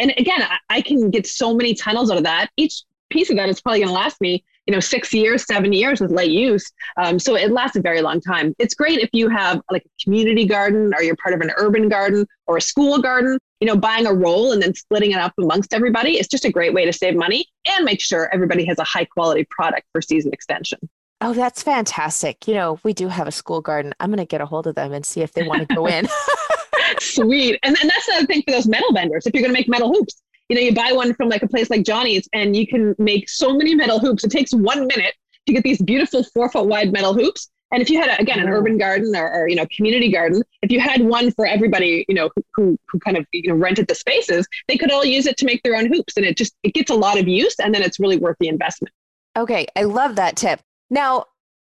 [0.00, 3.30] and, and again I, I can get so many tunnels out of that each piece
[3.30, 6.12] of that is probably going to last me you know, six years, seven years with
[6.12, 6.70] light use.
[6.96, 8.54] Um, so it lasts a very long time.
[8.60, 11.88] It's great if you have like a community garden or you're part of an urban
[11.88, 15.32] garden or a school garden, you know, buying a roll and then splitting it up
[15.40, 16.18] amongst everybody.
[16.18, 19.06] It's just a great way to save money and make sure everybody has a high
[19.06, 20.78] quality product for season extension.
[21.22, 22.48] Oh, that's fantastic.
[22.48, 23.92] You know, we do have a school garden.
[24.00, 25.86] I'm going to get a hold of them and see if they want to go
[25.86, 26.08] in.
[27.00, 27.58] Sweet.
[27.62, 29.26] And, and that's another thing for those metal benders.
[29.26, 31.48] If you're going to make metal hoops, you know, you buy one from like a
[31.48, 34.24] place like Johnny's and you can make so many metal hoops.
[34.24, 35.14] It takes one minute
[35.46, 37.50] to get these beautiful four foot wide metal hoops.
[37.72, 38.52] And if you had, a, again, an mm.
[38.52, 42.14] urban garden or, or, you know, community garden, if you had one for everybody, you
[42.14, 45.36] know, who, who kind of, you know, rented the spaces, they could all use it
[45.36, 46.16] to make their own hoops.
[46.16, 48.48] And it just, it gets a lot of use and then it's really worth the
[48.48, 48.92] investment.
[49.36, 49.66] Okay.
[49.76, 50.60] I love that tip.
[50.90, 51.26] Now,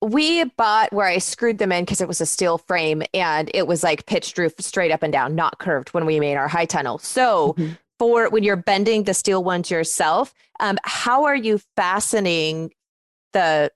[0.03, 3.67] we bought where I screwed them in because it was a steel frame and it
[3.67, 6.65] was like pitched roof straight up and down, not curved when we made our high
[6.65, 6.99] tunnel.
[6.99, 12.73] So mm-hmm for when you're bending the steel ones yourself, um, how are you fastening
[13.35, 13.71] the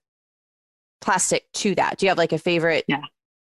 [1.03, 1.99] plastic to that?
[1.99, 3.03] Do you have like a favorite yeah.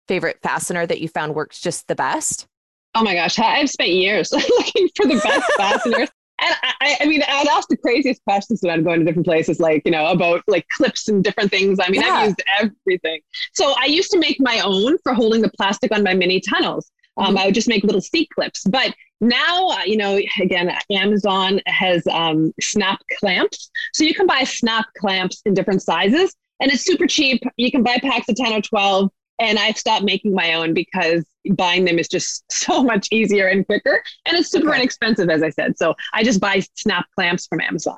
[0.09, 2.45] favorite fastener that you found works just the best?
[2.93, 6.09] Oh my gosh, I've spent years looking for the best fasteners.
[6.41, 9.59] And I, I, mean, I'd ask the craziest questions when I'm going to different places,
[9.59, 11.79] like, you know, about like clips and different things.
[11.81, 12.13] I mean, yeah.
[12.13, 13.21] I've used everything.
[13.53, 16.91] So I used to make my own for holding the plastic on my mini tunnels.
[17.17, 17.37] Um, mm-hmm.
[17.37, 18.63] I would just make little seat clips.
[18.65, 23.69] But now, uh, you know, again, Amazon has um, snap clamps.
[23.93, 27.43] So you can buy snap clamps in different sizes and it's super cheap.
[27.57, 29.09] You can buy packs of 10 or 12.
[29.39, 33.65] And I've stopped making my own because buying them is just so much easier and
[33.65, 34.01] quicker.
[34.25, 34.79] And it's super okay.
[34.79, 35.77] inexpensive, as I said.
[35.77, 37.97] So I just buy snap clamps from Amazon.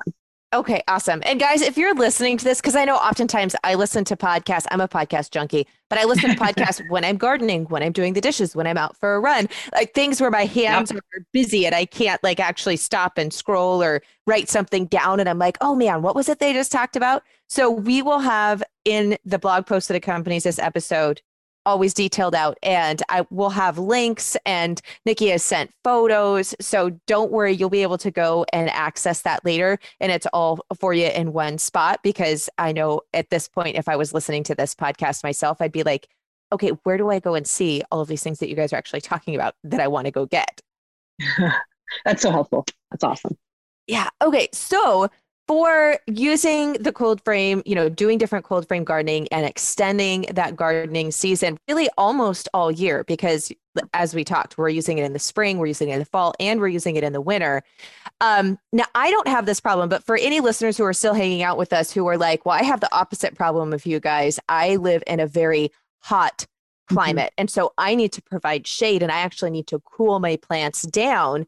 [0.54, 1.20] Okay, awesome.
[1.26, 4.64] And guys, if you're listening to this, because I know oftentimes I listen to podcasts,
[4.70, 8.14] I'm a podcast junkie, but I listen to podcasts when I'm gardening, when I'm doing
[8.14, 11.02] the dishes, when I'm out for a run, like things where my hands yep.
[11.14, 15.20] are busy and I can't like actually stop and scroll or write something down.
[15.20, 17.24] And I'm like, oh man, what was it they just talked about?
[17.48, 21.20] So we will have in the blog post that accompanies this episode
[21.68, 26.54] always detailed out and I will have links and Niki has sent photos.
[26.62, 29.78] So don't worry, you'll be able to go and access that later.
[30.00, 33.86] And it's all for you in one spot because I know at this point, if
[33.86, 36.08] I was listening to this podcast myself, I'd be like,
[36.52, 38.76] okay, where do I go and see all of these things that you guys are
[38.76, 40.62] actually talking about that I want to go get?
[42.06, 42.64] That's so helpful.
[42.90, 43.36] That's awesome.
[43.86, 44.08] Yeah.
[44.22, 44.48] Okay.
[44.54, 45.10] So
[45.48, 50.54] for using the cold frame, you know, doing different cold frame gardening and extending that
[50.54, 53.50] gardening season really almost all year because
[53.94, 56.34] as we talked, we're using it in the spring, we're using it in the fall,
[56.38, 57.62] and we're using it in the winter.
[58.20, 61.42] Um, now, I don't have this problem, but for any listeners who are still hanging
[61.42, 64.38] out with us who are like, well, I have the opposite problem of you guys.
[64.48, 65.70] I live in a very
[66.00, 66.94] hot mm-hmm.
[66.94, 67.32] climate.
[67.32, 67.42] Mm-hmm.
[67.42, 70.82] And so I need to provide shade and I actually need to cool my plants
[70.82, 71.46] down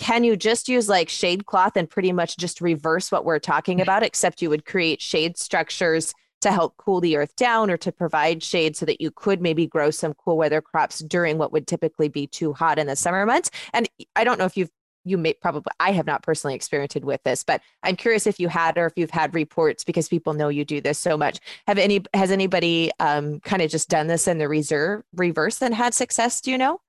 [0.00, 3.82] can you just use like shade cloth and pretty much just reverse what we're talking
[3.82, 7.92] about, except you would create shade structures to help cool the earth down or to
[7.92, 11.66] provide shade so that you could maybe grow some cool weather crops during what would
[11.66, 13.50] typically be too hot in the summer months?
[13.74, 14.70] And I don't know if you've
[15.04, 18.48] you may probably I have not personally experienced with this, but I'm curious if you
[18.48, 21.40] had or if you've had reports because people know you do this so much.
[21.66, 25.74] Have any has anybody um, kind of just done this in the reserve reverse and
[25.74, 26.40] had success?
[26.40, 26.80] Do you know?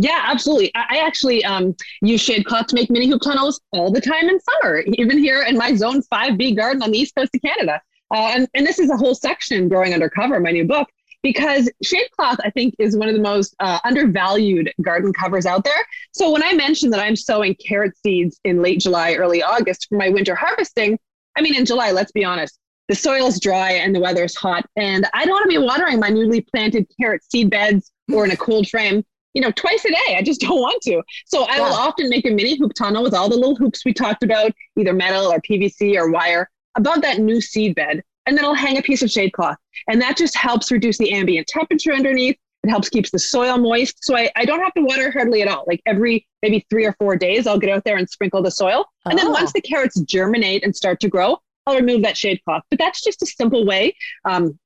[0.00, 0.72] Yeah, absolutely.
[0.74, 4.40] I, actually um, use shade cloth to make mini hoop tunnels all the time in
[4.40, 7.82] summer, even here in my Zone 5B garden on the east coast of Canada.
[8.10, 10.88] Uh, and, and this is a whole section Growing Under Cover, my new book,
[11.22, 15.64] because shade cloth, I think, is one of the most uh, undervalued garden covers out
[15.64, 15.84] there.
[16.12, 19.98] So when I mentioned that I'm sowing carrot seeds in late July, early August for
[19.98, 20.98] my winter harvesting,
[21.36, 24.34] I mean, in July, let's be honest, the soil is dry and the weather is
[24.34, 24.64] hot.
[24.76, 28.30] And I don't want to be watering my newly planted carrot seed beds or in
[28.30, 30.16] a cold frame you know, twice a day.
[30.16, 31.02] I just don't want to.
[31.26, 31.68] So I yeah.
[31.68, 34.52] will often make a mini hoop tunnel with all the little hoops we talked about,
[34.78, 38.02] either metal or PVC or wire, above that new seed bed.
[38.26, 39.56] And then I'll hang a piece of shade cloth.
[39.88, 42.36] And that just helps reduce the ambient temperature underneath.
[42.62, 44.04] It helps keeps the soil moist.
[44.04, 45.64] So I, I don't have to water hardly at all.
[45.66, 48.84] Like every maybe three or four days, I'll get out there and sprinkle the soil.
[49.06, 49.22] And oh.
[49.22, 52.62] then once the carrots germinate and start to grow, I'll remove that shade cloth.
[52.68, 54.58] But that's just a simple way um,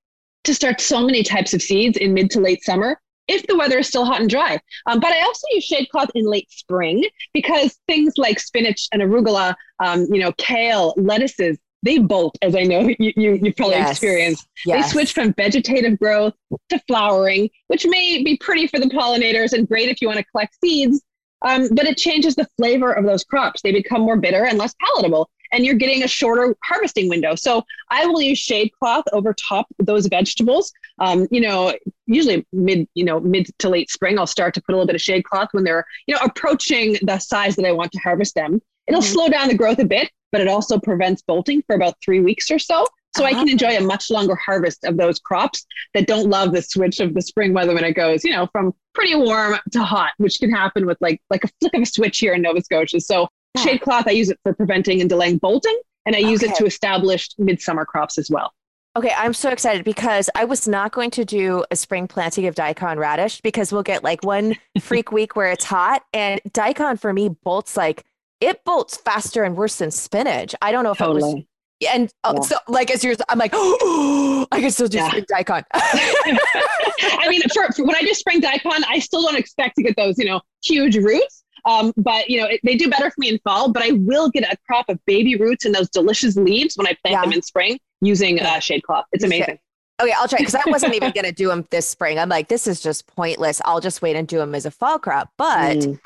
[0.42, 3.78] to start so many types of seeds in mid to late summer if the weather
[3.78, 4.60] is still hot and dry.
[4.86, 9.02] Um, but I also use shade cloth in late spring because things like spinach and
[9.02, 13.76] arugula, um, you know, kale, lettuces, they bolt, as I know you, you, have probably
[13.76, 13.90] yes.
[13.90, 14.48] experienced.
[14.66, 14.86] Yes.
[14.86, 16.34] They switch from vegetative growth
[16.70, 20.24] to flowering, which may be pretty for the pollinators and great if you want to
[20.24, 21.02] collect seeds.
[21.42, 23.60] Um, but it changes the flavor of those crops.
[23.60, 27.36] They become more bitter and less palatable and you're getting a shorter harvesting window.
[27.36, 30.72] So I will use shade cloth over top those vegetables.
[30.98, 31.74] Um, you know,
[32.06, 34.96] usually mid, you know, mid to late spring, I'll start to put a little bit
[34.96, 38.34] of shade cloth when they're, you know, approaching the size that I want to harvest
[38.34, 38.60] them.
[38.86, 39.12] It'll mm-hmm.
[39.12, 42.50] slow down the growth a bit, but it also prevents bolting for about three weeks
[42.50, 42.86] or so.
[43.16, 43.24] So.
[43.24, 46.98] I can enjoy a much longer harvest of those crops that don't love the switch
[46.98, 50.40] of the spring weather when it goes, you know, from pretty warm to hot, which
[50.40, 52.98] can happen with like like a flick of a switch here in Nova Scotia.
[52.98, 56.52] So Shade cloth, I use it for preventing and delaying bolting, and I use okay.
[56.52, 58.52] it to establish midsummer crops as well.
[58.96, 62.54] Okay, I'm so excited because I was not going to do a spring planting of
[62.54, 67.12] daikon radish because we'll get like one freak week where it's hot, and daikon for
[67.12, 68.04] me bolts like
[68.40, 70.54] it bolts faster and worse than spinach.
[70.62, 71.30] I don't know if totally.
[71.30, 71.44] it was.
[71.92, 72.40] And uh, yeah.
[72.42, 75.08] so, like as you're, I'm like, oh, I can still do yeah.
[75.08, 75.64] spring daikon.
[75.74, 79.96] I mean, for, for when I do spring daikon, I still don't expect to get
[79.96, 81.43] those, you know, huge roots.
[81.66, 83.72] Um, but you know, it, they do better for me in fall.
[83.72, 86.96] But I will get a crop of baby roots and those delicious leaves when I
[87.02, 87.22] plant yeah.
[87.22, 89.06] them in spring using uh, shade cloth.
[89.12, 89.58] It's amazing.
[90.02, 92.18] Okay, I'll try because I wasn't even going to do them this spring.
[92.18, 93.60] I'm like, this is just pointless.
[93.64, 95.30] I'll just wait and do them as a fall crop.
[95.38, 96.00] But mm.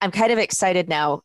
[0.00, 1.22] I'm kind of excited now.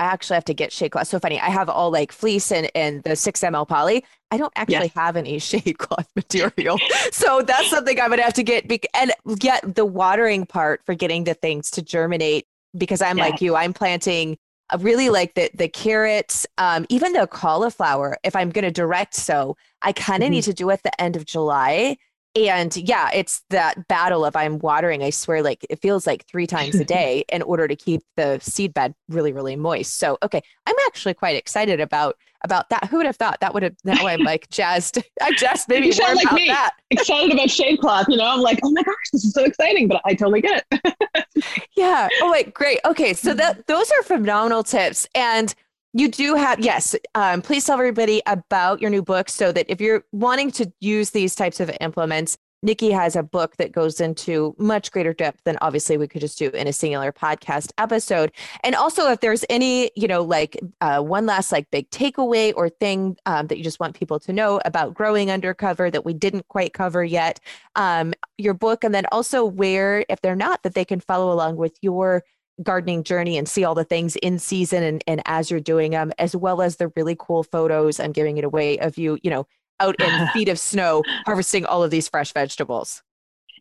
[0.00, 1.08] I actually have to get shade cloth.
[1.08, 1.40] So funny.
[1.40, 4.04] I have all like fleece and, and the 6 ml poly.
[4.30, 4.94] I don't actually yes.
[4.94, 6.78] have any shade cloth material.
[7.10, 8.68] so that's something I'm going to have to get.
[8.68, 9.12] Be- and
[9.42, 12.46] yet, the watering part for getting the things to germinate
[12.76, 14.38] because I'm like you, I'm planting
[14.78, 18.18] really like the the carrots, um, even the cauliflower.
[18.22, 20.34] If I'm going to direct sow, I kind of mm-hmm.
[20.34, 21.96] need to do it at the end of July.
[22.34, 25.02] And yeah, it's that battle of I'm watering.
[25.02, 28.38] I swear, like it feels like three times a day in order to keep the
[28.40, 29.96] seed bed really, really moist.
[29.98, 32.88] So okay, I'm actually quite excited about about that.
[32.90, 35.02] Who would have thought that would have now I'm like jazzed.
[35.22, 36.72] I'm jazzed maybe more like about me, that.
[36.90, 38.26] excited about shade cloth, you know.
[38.26, 41.44] I'm like, oh my gosh, this is so exciting, but I totally get it.
[41.76, 42.08] yeah.
[42.22, 42.78] Oh wait, great.
[42.84, 43.14] Okay.
[43.14, 45.08] So that those are phenomenal tips.
[45.14, 45.54] And
[45.92, 49.80] you do have yes um, please tell everybody about your new book so that if
[49.80, 52.36] you're wanting to use these types of implements
[52.66, 56.38] Niki has a book that goes into much greater depth than obviously we could just
[56.38, 58.32] do in a singular podcast episode.
[58.64, 62.68] And also, if there's any, you know, like uh, one last like big takeaway or
[62.68, 66.48] thing um, that you just want people to know about growing undercover that we didn't
[66.48, 67.38] quite cover yet,
[67.76, 71.56] um, your book, and then also where, if they're not, that they can follow along
[71.56, 72.24] with your
[72.62, 76.12] gardening journey and see all the things in season and, and as you're doing them,
[76.18, 79.46] as well as the really cool photos I'm giving it away of you, you know,
[79.80, 83.02] out in feet of snow harvesting all of these fresh vegetables.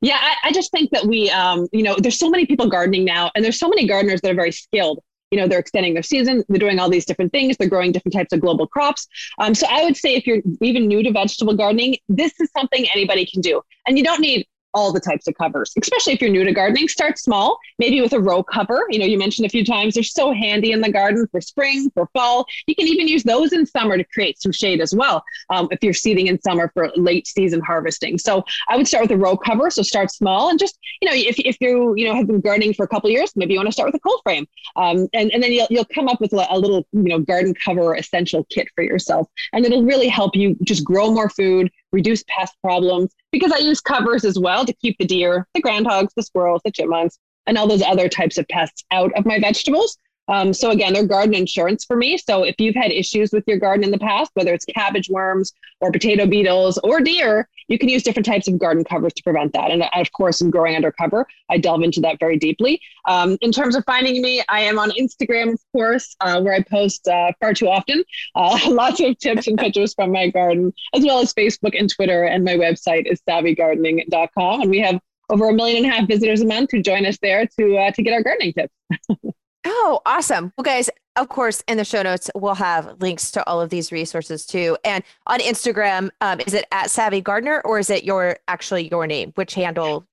[0.01, 3.03] Yeah, I, I just think that we, um, you know, there's so many people gardening
[3.03, 4.99] now, and there's so many gardeners that are very skilled.
[5.31, 8.13] You know, they're extending their season, they're doing all these different things, they're growing different
[8.13, 9.07] types of global crops.
[9.39, 12.85] Um, so I would say if you're even new to vegetable gardening, this is something
[12.93, 13.61] anybody can do.
[13.85, 16.87] And you don't need all the types of covers, especially if you're new to gardening.
[16.87, 18.85] Start small, maybe with a row cover.
[18.89, 21.89] You know, you mentioned a few times they're so handy in the garden for spring,
[21.95, 22.45] for fall.
[22.67, 25.79] You can even use those in summer to create some shade as well um, if
[25.83, 28.19] you're seeding in summer for late season harvesting.
[28.19, 29.71] So I would start with a row cover.
[29.71, 32.75] So start small and just, you know, if, if you, you know, have been gardening
[32.75, 34.45] for a couple years, maybe you want to start with a cold frame.
[34.75, 37.95] Um, and, and then you'll, you'll come up with a little, you know, garden cover
[37.95, 39.27] essential kit for yourself.
[39.53, 43.81] And it'll really help you just grow more food, reduce pest problems, because I use
[43.81, 47.67] covers as well to keep the deer, the groundhogs, the squirrels, the chipmunks, and all
[47.67, 49.97] those other types of pests out of my vegetables.
[50.27, 52.17] Um, so again, they're garden insurance for me.
[52.17, 55.53] So if you've had issues with your garden in the past, whether it's cabbage worms
[55.81, 59.53] or potato beetles or deer, you can use different types of garden covers to prevent
[59.53, 59.71] that.
[59.71, 62.81] And of course, in Growing Under Cover, I delve into that very deeply.
[63.05, 66.61] Um, in terms of finding me, I am on Instagram, of course, uh, where I
[66.63, 68.03] post uh, far too often,
[68.35, 72.23] uh, lots of tips and pictures from my garden, as well as Facebook and Twitter.
[72.23, 74.61] And my website is savvygardening.com.
[74.61, 74.99] And we have
[75.29, 77.91] over a million and a half visitors a month who join us there to uh,
[77.91, 78.73] to get our gardening tips.
[79.69, 80.53] Oh, awesome.
[80.57, 83.91] Well, guys, of course, in the show notes, we'll have links to all of these
[83.91, 84.77] resources too.
[84.83, 89.07] And on Instagram, um, is it at Savvy Gardener or is it your actually your
[89.07, 89.31] name?
[89.35, 90.05] Which handle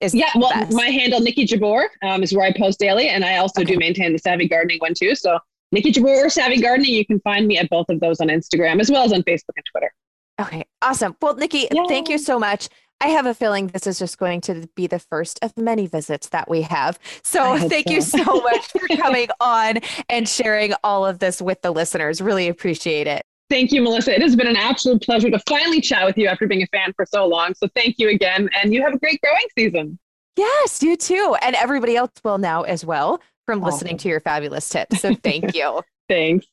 [0.00, 0.72] is Yeah, well, best?
[0.72, 3.08] my handle, Niki Jabbour, um, is where I post daily.
[3.08, 3.72] And I also okay.
[3.72, 5.14] do maintain the Savvy Gardening one too.
[5.14, 5.38] So
[5.74, 8.80] Niki Jabbour or Savvy Gardening, you can find me at both of those on Instagram
[8.80, 9.92] as well as on Facebook and Twitter.
[10.40, 11.16] Okay, awesome.
[11.20, 11.84] Well, Niki, Yay.
[11.88, 12.68] thank you so much.
[13.00, 16.28] I have a feeling this is just going to be the first of many visits
[16.28, 16.98] that we have.
[17.22, 17.94] So thank so.
[17.94, 19.78] you so much for coming on
[20.08, 22.20] and sharing all of this with the listeners.
[22.20, 23.24] Really appreciate it.
[23.48, 24.14] Thank you, Melissa.
[24.14, 26.92] It has been an absolute pleasure to finally chat with you after being a fan
[26.94, 27.54] for so long.
[27.54, 28.48] So thank you again.
[28.62, 29.98] And you have a great growing season.
[30.36, 31.36] Yes, you too.
[31.42, 35.00] And everybody else will now as well from listening to your fabulous tips.
[35.00, 35.82] So thank you.
[36.08, 36.46] Thanks.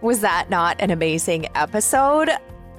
[0.00, 2.30] Was that not an amazing episode?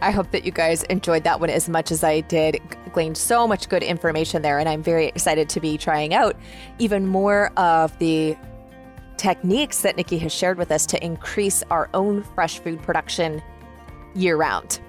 [0.02, 2.62] I hope that you guys enjoyed that one as much as I did.
[2.94, 6.36] Gleaned so much good information there, and I'm very excited to be trying out
[6.78, 8.38] even more of the
[9.18, 13.42] techniques that Niki has shared with us to increase our own fresh food production
[14.16, 14.80] year round.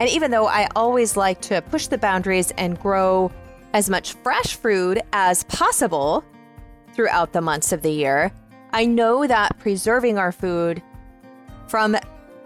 [0.00, 3.30] And even though I always like to push the boundaries and grow
[3.72, 6.24] as much fresh food as possible
[6.92, 8.32] throughout the months of the year,
[8.72, 10.82] I know that preserving our food
[11.68, 11.96] from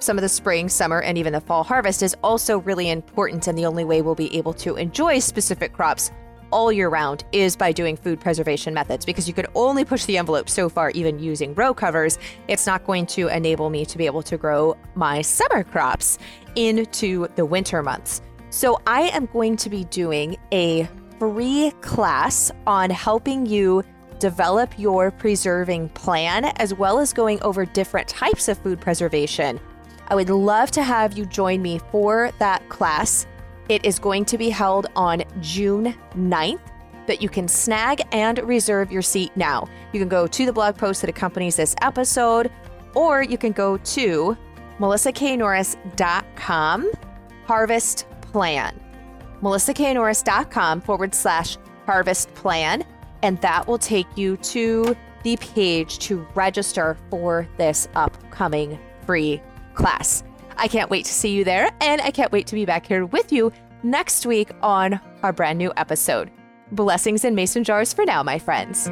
[0.05, 3.48] some of the spring, summer, and even the fall harvest is also really important.
[3.48, 6.12] And the only way we'll be able to enjoy specific crops
[6.50, 10.18] all year round is by doing food preservation methods because you can only push the
[10.18, 12.18] envelope so far, even using row covers.
[12.48, 16.18] It's not going to enable me to be able to grow my summer crops
[16.55, 18.20] into the winter months.
[18.50, 20.88] So, I am going to be doing a
[21.18, 23.82] free class on helping you
[24.20, 29.59] develop your preserving plan, as well as going over different types of food preservation
[30.09, 33.26] I would love to have you join me for that class.
[33.68, 36.61] It is going to be held on June 9th,
[37.07, 39.66] but you can snag and reserve your seat now.
[39.92, 42.52] You can go to the blog post that accompanies this episode,
[42.94, 44.36] or you can go to
[44.78, 46.90] melissaknorris.com
[47.46, 48.78] harvest plan.
[49.42, 52.84] melissaknorris.com forward slash harvest plan,
[53.22, 59.40] and that will take you to the page to register for this upcoming free
[59.75, 60.22] class.
[60.57, 63.07] I can't wait to see you there, and I can't wait to be back here
[63.07, 63.53] with you
[63.83, 66.31] next week on our brand new episode.
[66.72, 68.89] Blessings in mason jars for now, my friends.